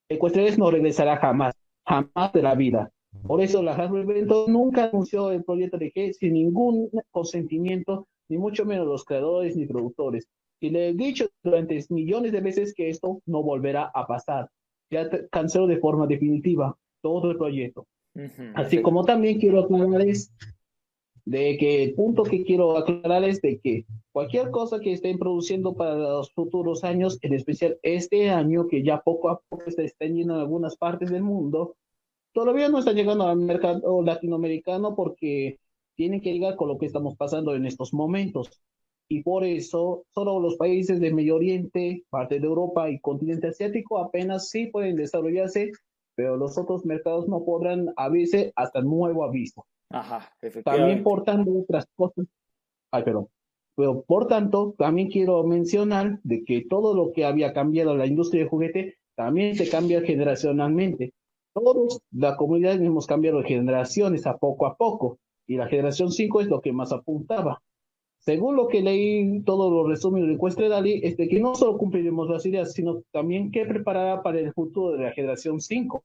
Ecuestres 0.09 0.59
no 0.59 0.69
regresará 0.69 1.17
jamás, 1.17 1.55
jamás 1.87 2.31
de 2.33 2.43
la 2.43 2.53
vida. 2.53 2.91
Por 3.23 3.41
eso 3.41 3.63
la 3.63 3.73
Hasbro 3.73 4.01
Evento 4.01 4.45
nunca 4.47 4.85
anunció 4.85 5.31
el 5.31 5.43
proyecto 5.43 5.77
de 5.77 5.91
G 5.91 6.13
sin 6.13 6.33
ningún 6.33 6.89
consentimiento, 7.11 8.07
ni 8.29 8.37
mucho 8.37 8.65
menos 8.65 8.87
los 8.87 9.03
creadores 9.03 9.55
ni 9.55 9.65
productores. 9.65 10.27
Y 10.61 10.69
le 10.69 10.89
he 10.89 10.93
dicho 10.93 11.27
durante 11.43 11.83
millones 11.89 12.31
de 12.31 12.41
veces 12.41 12.73
que 12.73 12.89
esto 12.89 13.21
no 13.25 13.43
volverá 13.43 13.91
a 13.93 14.07
pasar. 14.07 14.49
Ya 14.91 15.09
canceló 15.31 15.67
de 15.67 15.77
forma 15.77 16.07
definitiva 16.07 16.77
todo 17.01 17.31
el 17.31 17.37
proyecto. 17.37 17.87
Así 18.53 18.81
como 18.81 19.03
también 19.03 19.39
quiero 19.39 19.59
aclararles 19.59 20.31
de 21.25 21.57
que 21.57 21.83
el 21.83 21.93
punto 21.95 22.23
que 22.23 22.43
quiero 22.43 22.77
aclarar 22.77 23.23
es 23.23 23.41
de 23.41 23.59
que 23.59 23.85
cualquier 24.11 24.51
cosa 24.51 24.79
que 24.79 24.93
estén 24.93 25.17
produciendo 25.17 25.73
para 25.73 25.95
los 25.95 26.31
futuros 26.31 26.83
años, 26.83 27.17
en 27.21 27.33
especial 27.33 27.77
este 27.81 28.29
año 28.29 28.67
que 28.67 28.83
ya 28.83 29.01
poco 29.01 29.29
a 29.29 29.41
poco 29.49 29.69
se 29.71 29.85
está 29.85 30.05
yendo 30.05 30.35
en 30.35 30.41
algunas 30.41 30.77
partes 30.77 31.09
del 31.09 31.23
mundo, 31.23 31.75
todavía 32.35 32.69
no 32.69 32.79
está 32.79 32.91
llegando 32.91 33.25
al 33.25 33.37
mercado 33.37 34.03
latinoamericano 34.03 34.95
porque 34.95 35.57
tiene 35.95 36.21
que 36.21 36.33
llegar 36.33 36.55
con 36.55 36.67
lo 36.67 36.77
que 36.77 36.85
estamos 36.85 37.15
pasando 37.15 37.55
en 37.55 37.65
estos 37.65 37.93
momentos. 37.93 38.61
Y 39.07 39.23
por 39.23 39.43
eso 39.43 40.03
solo 40.13 40.39
los 40.39 40.57
países 40.57 40.99
del 40.99 41.15
Medio 41.15 41.37
Oriente, 41.37 42.03
parte 42.09 42.39
de 42.39 42.45
Europa 42.45 42.89
y 42.89 42.99
continente 42.99 43.47
asiático 43.47 43.99
apenas 43.99 44.49
sí 44.49 44.67
pueden 44.67 44.97
desarrollarse 44.97 45.71
pero 46.15 46.37
los 46.37 46.57
otros 46.57 46.85
mercados 46.85 47.27
no 47.27 47.43
podrán 47.43 47.93
abrirse 47.97 48.53
hasta 48.55 48.81
nuevo 48.81 49.23
aviso. 49.23 49.65
Ajá, 49.89 50.31
También 50.63 51.03
por 51.03 51.23
tanto 51.23 51.51
otras 51.51 51.85
cosas. 51.95 52.25
Ay, 52.91 53.03
perdón. 53.03 53.27
Pero 53.75 54.03
por 54.03 54.27
tanto, 54.27 54.73
también 54.77 55.09
quiero 55.09 55.43
mencionar 55.43 56.19
de 56.23 56.45
que 56.45 56.65
todo 56.69 56.95
lo 56.95 57.11
que 57.11 57.25
había 57.25 57.53
cambiado 57.53 57.95
la 57.95 58.05
industria 58.05 58.43
de 58.43 58.49
juguete 58.49 58.97
también 59.15 59.55
se 59.55 59.69
cambia 59.69 60.01
generacionalmente. 60.01 61.13
Todos, 61.55 62.01
la 62.11 62.35
comunidad 62.35 62.81
hemos 62.81 63.07
cambiado 63.07 63.39
de 63.39 63.47
generaciones 63.47 64.27
a 64.27 64.35
poco 64.35 64.65
a 64.65 64.75
poco, 64.75 65.19
y 65.47 65.55
la 65.55 65.67
generación 65.67 66.11
5 66.11 66.41
es 66.41 66.47
lo 66.47 66.59
que 66.59 66.73
más 66.73 66.91
apuntaba. 66.91 67.61
Según 68.19 68.57
lo 68.57 68.67
que 68.67 68.81
leí, 68.81 69.41
todos 69.43 69.71
los 69.71 69.87
resúmenes 69.87 70.27
de 70.27 70.33
encuesta 70.33 70.63
de 70.63 70.67
Dalí, 70.67 70.99
es 71.01 71.15
de 71.15 71.29
que 71.29 71.39
no 71.39 71.55
solo 71.55 71.77
cumpliremos 71.77 72.29
las 72.29 72.45
ideas, 72.45 72.73
sino 72.73 73.03
también 73.11 73.51
qué 73.51 73.65
preparará 73.65 74.21
para 74.21 74.39
el 74.39 74.51
futuro 74.51 74.97
de 74.97 75.05
la 75.05 75.13
generación 75.13 75.61
5, 75.61 76.03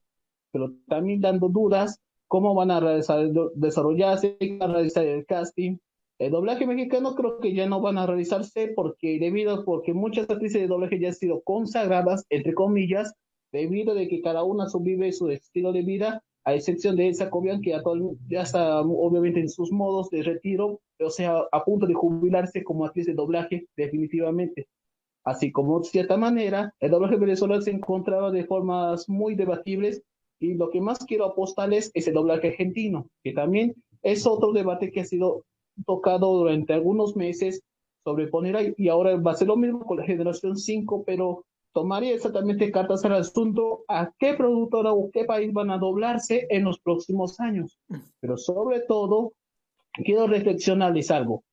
pero 0.53 0.71
también 0.87 1.19
dando 1.19 1.49
dudas 1.49 1.99
cómo 2.29 2.55
van 2.55 2.71
a 2.71 2.79
desarrollarse, 2.79 4.37
van 4.57 4.69
a 4.69 4.73
realizar 4.75 5.05
el 5.05 5.25
casting. 5.25 5.79
El 6.17 6.31
doblaje 6.31 6.65
mexicano 6.65 7.13
creo 7.13 7.39
que 7.39 7.53
ya 7.53 7.67
no 7.67 7.81
van 7.81 7.97
a 7.97 8.05
realizarse 8.05 8.71
porque 8.73 9.19
debido 9.19 9.65
porque 9.65 9.93
muchas 9.93 10.29
actrices 10.29 10.61
de 10.61 10.67
doblaje 10.69 10.97
ya 10.97 11.09
han 11.09 11.15
sido 11.15 11.41
consagradas, 11.41 12.25
entre 12.29 12.53
comillas, 12.53 13.13
debido 13.51 13.93
a 13.93 14.07
que 14.07 14.21
cada 14.21 14.43
una 14.43 14.69
subvive 14.69 15.11
su 15.11 15.29
estilo 15.29 15.71
de 15.73 15.81
vida 15.81 16.23
a 16.43 16.55
excepción 16.55 16.95
de 16.95 17.07
Elsa 17.07 17.29
Cobian, 17.29 17.61
que 17.61 17.75
ya 18.27 18.41
está 18.41 18.81
obviamente 18.81 19.39
en 19.39 19.49
sus 19.49 19.71
modos 19.71 20.09
de 20.09 20.23
retiro, 20.23 20.81
o 20.99 21.09
sea, 21.09 21.37
a 21.51 21.63
punto 21.63 21.85
de 21.85 21.93
jubilarse 21.93 22.63
como 22.63 22.85
actriz 22.85 23.05
de 23.05 23.13
doblaje, 23.13 23.67
definitivamente. 23.75 24.67
Así 25.23 25.51
como, 25.51 25.79
de 25.79 25.85
cierta 25.85 26.17
manera, 26.17 26.73
el 26.79 26.89
doblaje 26.89 27.17
venezolano 27.17 27.61
se 27.61 27.69
encontraba 27.69 28.31
de 28.31 28.45
formas 28.45 29.07
muy 29.07 29.35
debatibles, 29.35 30.01
y 30.39 30.55
lo 30.55 30.71
que 30.71 30.81
más 30.81 31.05
quiero 31.05 31.25
apostarles 31.25 31.91
es 31.93 32.07
el 32.07 32.15
doblaje 32.15 32.47
argentino, 32.47 33.07
que 33.23 33.33
también 33.33 33.75
es 34.01 34.25
otro 34.25 34.51
debate 34.51 34.91
que 34.91 35.01
ha 35.01 35.05
sido 35.05 35.45
tocado 35.85 36.33
durante 36.39 36.73
algunos 36.73 37.15
meses 37.15 37.61
sobre 38.03 38.25
poner 38.25 38.57
ahí, 38.57 38.73
y 38.77 38.87
ahora 38.87 39.15
va 39.17 39.33
a 39.33 39.35
ser 39.35 39.47
lo 39.47 39.57
mismo 39.57 39.85
con 39.85 39.97
la 39.97 40.05
generación 40.05 40.57
5, 40.57 41.03
pero 41.05 41.45
tomaría 41.73 42.13
exactamente 42.13 42.71
cartas 42.71 43.03
al 43.05 43.13
asunto 43.13 43.83
a 43.87 44.11
qué 44.19 44.33
productora 44.33 44.93
o 44.93 45.09
qué 45.11 45.25
país 45.25 45.53
van 45.53 45.71
a 45.71 45.77
doblarse 45.77 46.47
en 46.49 46.63
los 46.63 46.79
próximos 46.79 47.39
años. 47.39 47.79
Pero 48.19 48.37
sobre 48.37 48.81
todo, 48.81 49.33
quiero 49.93 50.27
reflexionarles 50.27 51.11
algo. 51.11 51.43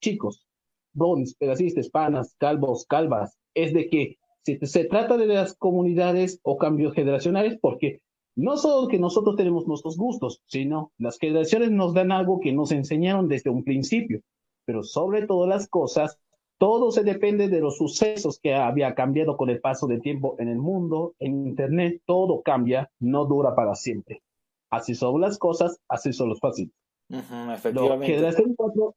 Chicos, 0.00 0.46
bronis, 0.92 1.34
pedasistas, 1.34 1.88
panas, 1.88 2.34
calvos, 2.38 2.86
calvas, 2.86 3.36
es 3.54 3.72
de 3.72 3.88
que 3.88 4.18
si 4.44 4.58
se 4.66 4.84
trata 4.84 5.16
de 5.16 5.26
las 5.26 5.54
comunidades 5.54 6.40
o 6.42 6.58
cambios 6.58 6.94
generacionales, 6.94 7.58
porque 7.60 8.00
no 8.34 8.56
solo 8.56 8.88
que 8.88 8.98
nosotros 8.98 9.36
tenemos 9.36 9.66
nuestros 9.66 9.96
gustos, 9.96 10.42
sino 10.46 10.92
las 10.98 11.18
generaciones 11.18 11.70
nos 11.70 11.94
dan 11.94 12.12
algo 12.12 12.40
que 12.40 12.52
nos 12.52 12.72
enseñaron 12.72 13.28
desde 13.28 13.50
un 13.50 13.62
principio. 13.62 14.20
Pero 14.64 14.82
sobre 14.82 15.26
todas 15.26 15.48
las 15.48 15.68
cosas, 15.68 16.18
todo 16.58 16.90
se 16.90 17.02
depende 17.02 17.48
de 17.48 17.60
los 17.60 17.76
sucesos 17.76 18.38
que 18.40 18.54
había 18.54 18.94
cambiado 18.94 19.36
con 19.36 19.50
el 19.50 19.60
paso 19.60 19.86
del 19.86 20.00
tiempo 20.00 20.36
en 20.38 20.48
el 20.48 20.58
mundo, 20.58 21.14
en 21.18 21.46
Internet, 21.48 22.02
todo 22.06 22.42
cambia, 22.42 22.90
no 23.00 23.24
dura 23.24 23.54
para 23.54 23.74
siempre. 23.74 24.22
Así 24.70 24.94
son 24.94 25.20
las 25.20 25.38
cosas, 25.38 25.80
así 25.88 26.12
son 26.12 26.28
los 26.28 26.40
fáciles. 26.40 26.72
efectivamente. 27.10 28.06
generación 28.06 28.54
4, 28.56 28.94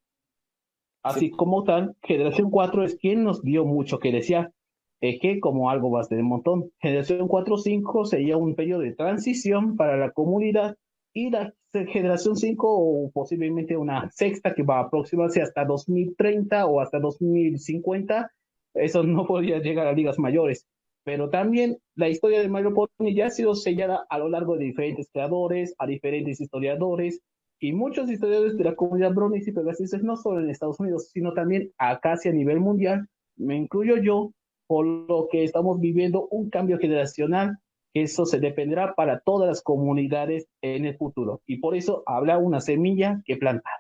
así 1.04 1.32
como 1.32 1.64
tal, 1.64 1.96
generación 2.04 2.50
4 2.50 2.84
es 2.84 2.96
quien 2.96 3.24
nos 3.24 3.42
dio 3.42 3.66
mucho 3.66 4.00
que 4.00 4.12
decía, 4.12 4.54
Eje 5.02 5.40
como 5.40 5.70
algo 5.70 5.90
bastante 5.90 6.24
montón. 6.24 6.72
Generación 6.80 7.28
4-5 7.28 8.06
sería 8.06 8.38
un 8.38 8.56
periodo 8.56 8.82
de 8.82 8.94
transición 8.94 9.76
para 9.76 9.98
la 9.98 10.12
comunidad 10.12 10.78
y 11.14 11.30
la 11.30 11.54
generación 11.86 12.36
5 12.36 12.68
o 12.68 13.12
posiblemente 13.12 13.76
una 13.76 14.10
sexta 14.12 14.54
que 14.54 14.64
va 14.64 14.78
a 14.78 14.84
aproximarse 14.84 15.42
hasta 15.42 15.66
2030 15.66 16.66
o 16.66 16.80
hasta 16.80 17.00
2050. 17.00 18.32
Eso 18.76 19.04
no 19.04 19.26
podría 19.28 19.60
llegar 19.60 19.88
a 19.88 19.94
ligas 19.94 20.18
mayores. 20.20 20.66
Pero 21.04 21.30
también 21.30 21.78
la 21.96 22.10
historia 22.10 22.42
de 22.42 22.50
Mario 22.50 22.74
Pony 22.74 23.14
ya 23.14 23.28
ha 23.28 23.30
sido 23.30 23.54
sellada 23.54 24.06
a 24.10 24.18
lo 24.18 24.30
largo 24.30 24.58
de 24.58 24.66
diferentes 24.66 25.10
creadores, 25.12 25.76
a 25.78 25.86
diferentes 25.86 26.42
historiadores, 26.42 27.22
y 27.60 27.74
muchos 27.74 28.10
historiadores 28.10 28.58
de 28.58 28.64
la 28.64 28.76
comunidad 28.76 29.14
Brownies 29.14 29.48
y 29.48 29.52
Pegasus, 29.52 30.04
no 30.04 30.18
solo 30.18 30.42
en 30.42 30.50
Estados 30.50 30.80
Unidos, 30.80 31.10
sino 31.12 31.34
también 31.34 31.72
acá 31.78 32.14
a 32.14 32.32
nivel 32.32 32.60
mundial, 32.60 33.08
me 33.38 33.56
incluyo 33.56 33.98
yo, 33.98 34.34
por 34.68 34.86
lo 34.86 35.28
que 35.32 35.44
estamos 35.44 35.80
viviendo 35.80 36.28
un 36.32 36.50
cambio 36.50 36.78
generacional. 36.78 37.58
Eso 37.96 38.26
se 38.26 38.40
dependerá 38.40 38.94
para 38.94 39.22
todas 39.22 39.48
las 39.48 39.62
comunidades 39.62 40.48
en 40.62 40.86
el 40.86 40.98
futuro. 40.98 41.42
Y 41.48 41.58
por 41.58 41.76
eso 41.76 42.04
habrá 42.06 42.38
una 42.38 42.60
semilla 42.60 43.22
que 43.26 43.38
plantar. 43.38 43.74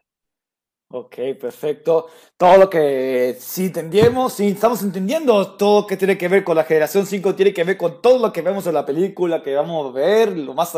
Ok, 0.88 1.16
perfecto. 1.38 2.08
Todo 2.38 2.58
lo 2.58 2.70
que 2.70 3.36
sí 3.40 3.66
entendemos, 3.66 4.34
sí 4.34 4.48
estamos 4.48 4.82
entendiendo 4.84 5.58
todo 5.58 5.82
lo 5.82 5.88
que 5.88 5.98
tiene 5.98 6.18
que 6.18 6.30
ver 6.30 6.46
con 6.46 6.56
la 6.56 6.64
generación 6.64 7.06
5, 7.06 7.36
tiene 7.36 7.54
que 7.54 7.66
ver 7.66 7.76
con 7.76 8.02
todo 8.02 8.20
lo 8.20 8.32
que 8.32 8.42
vemos 8.42 8.66
en 8.68 8.76
la 8.76 8.86
película, 8.86 9.44
que 9.44 9.54
vamos 9.54 9.90
a 9.90 9.92
ver, 9.92 10.38
lo 10.38 10.54
más 10.54 10.74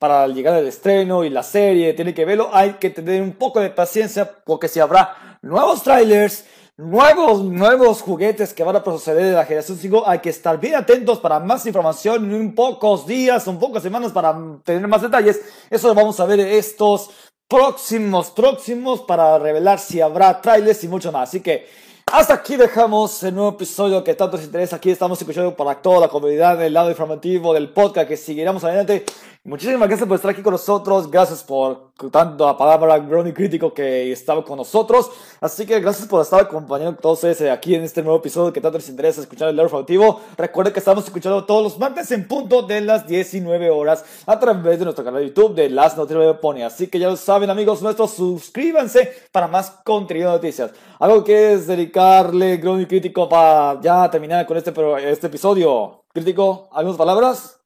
para 0.00 0.26
llegar 0.26 0.54
al 0.54 0.66
estreno 0.66 1.22
y 1.22 1.30
la 1.30 1.44
serie, 1.44 1.94
tiene 1.94 2.12
que 2.12 2.24
verlo. 2.24 2.50
Hay 2.52 2.72
que 2.80 2.90
tener 2.90 3.22
un 3.22 3.34
poco 3.34 3.60
de 3.60 3.70
paciencia 3.70 4.28
porque 4.44 4.66
si 4.66 4.80
habrá 4.80 5.38
nuevos 5.42 5.84
trailers, 5.84 6.44
nuevos, 6.76 7.42
nuevos 7.44 8.02
juguetes 8.02 8.52
que 8.52 8.64
van 8.64 8.76
a 8.76 8.84
proceder 8.84 9.26
de 9.26 9.32
la 9.32 9.44
generación 9.44 9.78
5. 9.78 10.04
Hay 10.06 10.18
que 10.18 10.30
estar 10.30 10.58
bien 10.58 10.74
atentos 10.74 11.18
para 11.20 11.40
más 11.40 11.66
información 11.66 12.32
en 12.32 12.54
pocos 12.54 13.06
días, 13.06 13.46
en 13.46 13.58
pocas 13.58 13.82
semanas 13.82 14.12
para 14.12 14.36
tener 14.64 14.86
más 14.88 15.02
detalles. 15.02 15.40
Eso 15.70 15.88
lo 15.88 15.94
vamos 15.94 16.18
a 16.20 16.26
ver 16.26 16.40
estos 16.40 17.10
próximos, 17.48 18.30
próximos 18.30 19.02
para 19.02 19.38
revelar 19.38 19.78
si 19.78 20.00
habrá 20.00 20.40
trailers 20.40 20.82
y 20.84 20.88
mucho 20.88 21.12
más. 21.12 21.28
Así 21.28 21.40
que 21.40 21.66
hasta 22.12 22.34
aquí 22.34 22.56
dejamos 22.56 23.22
el 23.22 23.34
nuevo 23.34 23.50
episodio 23.50 24.04
que 24.04 24.14
tanto 24.14 24.36
nos 24.36 24.46
interesa. 24.46 24.76
Aquí 24.76 24.90
estamos 24.90 25.20
escuchando 25.20 25.56
para 25.56 25.80
toda 25.80 26.00
la 26.00 26.08
comunidad 26.08 26.58
del 26.58 26.72
lado 26.72 26.90
informativo 26.90 27.54
del 27.54 27.70
podcast 27.70 28.08
que 28.08 28.16
seguiremos 28.16 28.62
adelante. 28.64 29.04
Muchísimas 29.46 29.86
gracias 29.88 30.08
por 30.08 30.16
estar 30.16 30.30
aquí 30.30 30.40
con 30.40 30.52
nosotros. 30.52 31.10
Gracias 31.10 31.44
por 31.44 31.92
tanto 32.10 32.46
la 32.46 32.56
palabra 32.56 32.96
Brony 32.96 33.34
Crítico 33.34 33.74
que 33.74 34.10
estaba 34.10 34.42
con 34.42 34.56
nosotros. 34.56 35.10
Así 35.38 35.66
que 35.66 35.78
gracias 35.80 36.08
por 36.08 36.22
estar 36.22 36.40
acompañando 36.40 36.92
a 36.92 36.96
todos 36.96 37.22
ustedes 37.22 37.52
aquí 37.52 37.74
en 37.74 37.82
este 37.82 38.02
nuevo 38.02 38.20
episodio 38.20 38.54
que 38.54 38.62
tanto 38.62 38.78
les 38.78 38.88
interesa 38.88 39.20
escuchar 39.20 39.50
el 39.50 39.56
lado 39.56 39.66
informativo. 39.66 40.18
Recuerden 40.38 40.72
que 40.72 40.78
estamos 40.78 41.04
escuchando 41.04 41.44
todos 41.44 41.62
los 41.62 41.78
martes 41.78 42.10
en 42.12 42.26
punto 42.26 42.62
de 42.62 42.80
las 42.80 43.06
19 43.06 43.68
horas 43.68 44.02
a 44.24 44.40
través 44.40 44.78
de 44.78 44.86
nuestro 44.86 45.04
canal 45.04 45.20
de 45.20 45.28
YouTube 45.28 45.54
de 45.54 45.68
Las 45.68 45.94
Noticias 45.94 46.24
de 46.24 46.34
Pony. 46.34 46.62
Así 46.62 46.86
que 46.86 46.98
ya 46.98 47.10
lo 47.10 47.16
saben, 47.18 47.50
amigos 47.50 47.82
nuestros, 47.82 48.12
suscríbanse 48.12 49.12
para 49.30 49.46
más 49.46 49.72
contenido 49.84 50.30
de 50.30 50.36
noticias. 50.36 50.70
Algo 50.98 51.22
que 51.22 51.52
es 51.52 51.66
dedicarle 51.66 52.56
Brony 52.56 52.86
Crítico 52.86 53.28
para 53.28 53.78
ya 53.82 54.10
terminar 54.10 54.46
con 54.46 54.56
este, 54.56 54.72
este 55.10 55.26
episodio. 55.26 56.06
Crítico, 56.14 56.70
¿algunas 56.72 56.96
palabras? 56.96 57.63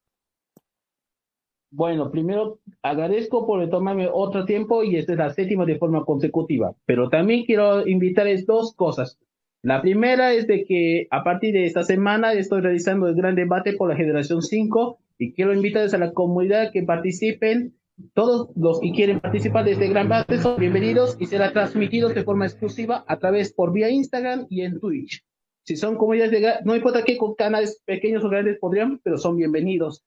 Bueno, 1.71 2.11
primero 2.11 2.61
agradezco 2.83 3.47
por 3.47 3.69
tomarme 3.69 4.09
otro 4.11 4.47
tiempo 4.47 4.83
y 4.85 4.97
esta 4.97 5.13
es 5.13 5.19
la 5.19 5.35
séptima 5.35 5.67
de 5.67 5.77
forma 5.77 6.03
consecutiva, 6.05 6.75
pero 6.87 7.11
también 7.11 7.45
quiero 7.45 7.87
invitarles 7.87 8.47
dos 8.47 8.75
cosas. 8.75 9.19
La 9.63 9.83
primera 9.83 10.33
es 10.33 10.47
de 10.47 10.65
que 10.65 11.09
a 11.11 11.23
partir 11.23 11.53
de 11.53 11.67
esta 11.67 11.83
semana 11.83 12.33
estoy 12.33 12.63
realizando 12.63 13.07
el 13.07 13.15
gran 13.15 13.35
debate 13.35 13.75
por 13.75 13.91
la 13.91 13.97
generación 13.97 14.41
5 14.41 14.99
y 15.19 15.35
quiero 15.35 15.53
invitarles 15.53 15.93
a 15.93 15.99
la 15.99 16.13
comunidad 16.13 16.73
que 16.73 16.85
participen. 16.85 17.75
Todos 18.15 18.49
los 18.57 18.81
que 18.81 18.93
quieren 18.93 19.21
participar 19.21 19.65
de 19.65 19.73
este 19.73 19.89
gran 19.89 20.07
debate 20.07 20.39
son 20.39 20.59
bienvenidos 20.59 21.19
y 21.21 21.27
será 21.27 21.53
transmitido 21.53 22.09
de 22.09 22.23
forma 22.23 22.47
exclusiva 22.47 23.05
a 23.07 23.19
través 23.19 23.53
por 23.53 23.73
vía 23.73 23.91
Instagram 23.91 24.47
y 24.49 24.63
en 24.63 24.81
Twitch. 24.81 25.23
Si 25.65 25.77
son 25.77 25.97
comunidades 25.97 26.31
de, 26.31 26.55
no 26.65 26.77
importa 26.77 27.03
qué 27.03 27.19
canales 27.37 27.83
pequeños 27.85 28.25
o 28.25 28.31
grandes 28.31 28.59
podrían, 28.59 29.01
pero 29.03 29.19
son 29.19 29.37
bienvenidos 29.37 30.03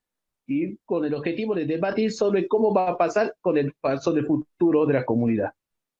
y 0.52 0.78
con 0.86 1.06
el 1.06 1.14
objetivo 1.14 1.56
de 1.56 1.66
debatir 1.66 2.12
sobre 2.12 2.48
cómo 2.48 2.74
va 2.74 2.90
a 2.90 2.98
pasar 2.98 3.36
con 3.40 3.58
el 3.58 3.74
paso 3.80 4.12
de 4.12 4.24
futuro 4.24 4.86
de 4.86 4.96
la 4.96 5.06
comunidad. 5.06 5.52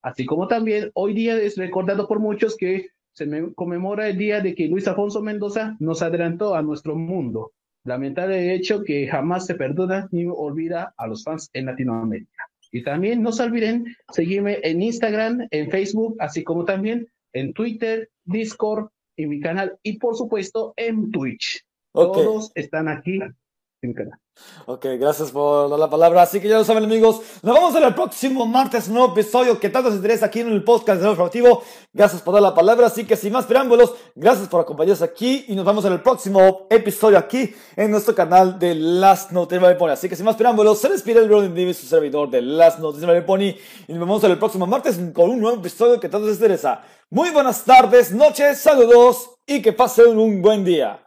Así 0.02 0.26
como 0.26 0.48
también 0.48 0.92
hoy 0.94 1.14
día 1.14 1.38
es 1.38 1.58
recordado 1.58 2.06
por 2.06 2.20
muchos 2.20 2.58
que 2.58 2.90
se 3.14 3.54
conmemora 3.56 4.10
el 4.10 4.18
día 4.18 4.42
de 4.42 4.54
que 4.54 4.68
Luis 4.68 4.88
Afonso 4.88 5.22
Mendoza 5.22 5.78
nos 5.80 6.02
adelantó 6.02 6.54
a 6.56 6.62
nuestro 6.62 6.96
mundo. 6.96 7.54
Lamentable 7.86 8.54
hecho 8.54 8.84
que 8.84 9.08
jamás 9.08 9.46
se 9.46 9.56
perdona 9.56 10.10
ni 10.12 10.26
olvida 10.26 10.94
a 10.98 11.08
los 11.08 11.24
fans 11.24 11.50
en 11.54 11.68
Latinoamérica. 11.68 12.50
Y 12.72 12.84
también 12.84 13.22
no 13.22 13.32
se 13.32 13.44
olviden 13.44 13.86
seguirme 14.12 14.60
en 14.64 14.82
Instagram, 14.82 15.48
en 15.50 15.70
Facebook, 15.70 16.16
así 16.20 16.44
como 16.44 16.66
también 16.66 17.08
en 17.34 17.54
Twitter, 17.54 18.10
Discord, 18.26 18.90
en 19.18 19.30
mi 19.30 19.40
canal 19.40 19.78
y 19.84 19.98
por 19.98 20.16
supuesto 20.16 20.74
en 20.76 21.12
Twitch. 21.12 21.64
Todos 21.94 22.52
están 22.56 22.88
aquí 22.88 23.20
Ok, 24.66 24.86
gracias 25.00 25.32
por 25.32 25.78
la 25.78 25.90
palabra. 25.90 26.22
Así 26.22 26.40
que 26.40 26.48
ya 26.48 26.58
lo 26.58 26.64
saben, 26.64 26.84
amigos. 26.84 27.22
Nos 27.42 27.56
vamos 27.56 27.72
a 27.72 27.80
ver 27.80 27.88
el 27.90 27.96
próximo 27.96 28.46
martes, 28.46 28.88
nuevo 28.90 29.12
episodio 29.12 29.60
que 29.60 29.70
tanto 29.70 29.90
se 29.90 29.98
interesa 29.98 30.28
aquí 30.28 30.40
en 30.40 30.50
el 30.50 30.64
podcast 30.64 31.02
de 31.02 31.10
Informativo. 31.10 31.64
Gracias 31.94 32.22
por 32.22 32.34
dar 32.34 32.44
la 32.44 32.54
palabra. 32.54 32.88
Así 32.88 33.06
que 33.06 33.16
sin 33.16 33.34
más 33.34 33.46
preámbulos, 33.46 33.94
gracias 34.16 34.48
por 34.48 34.62
acompañarnos 34.62 35.02
aquí 35.02 35.46
y 35.48 35.56
nos 35.56 35.66
vemos 35.66 35.84
en 35.86 35.94
el 35.94 36.02
próximo 36.02 36.68
episodio 36.70 37.18
aquí 37.18 37.54
en 37.76 37.92
nuestro 37.92 38.16
canal 38.16 38.60
de 38.60 38.76
Las 38.76 39.32
Noticias 39.32 39.68
de 39.68 39.76
Pony. 39.76 39.90
Así 39.92 40.08
que 40.08 40.16
sin 40.16 40.26
más 40.26 40.36
preámbulos, 40.36 40.80
se 40.80 40.90
despide 40.90 41.20
el 41.20 41.28
Brody 41.28 41.50
Davis, 41.50 41.78
su 41.78 41.88
servidor 41.88 42.30
de 42.30 42.42
Las 42.42 42.80
Noticias 42.80 43.12
de 43.12 43.22
Pony. 43.22 43.56
Y 43.88 43.94
nos 43.94 44.00
vemos 44.00 44.24
en 44.24 44.32
el 44.32 44.40
próximo 44.40 44.68
martes 44.68 45.00
con 45.14 45.30
un 45.30 45.40
nuevo 45.40 45.58
episodio 45.58 46.00
que 46.00 46.10
tanto 46.10 46.28
se 46.28 46.34
interesa. 46.34 46.82
Muy 47.10 47.32
buenas 47.32 47.64
tardes, 47.66 48.12
noches, 48.12 48.60
saludos 48.60 49.32
y 49.46 49.62
que 49.62 49.74
pasen 49.74 50.18
un 50.18 50.42
buen 50.42 50.64
día. 50.64 51.06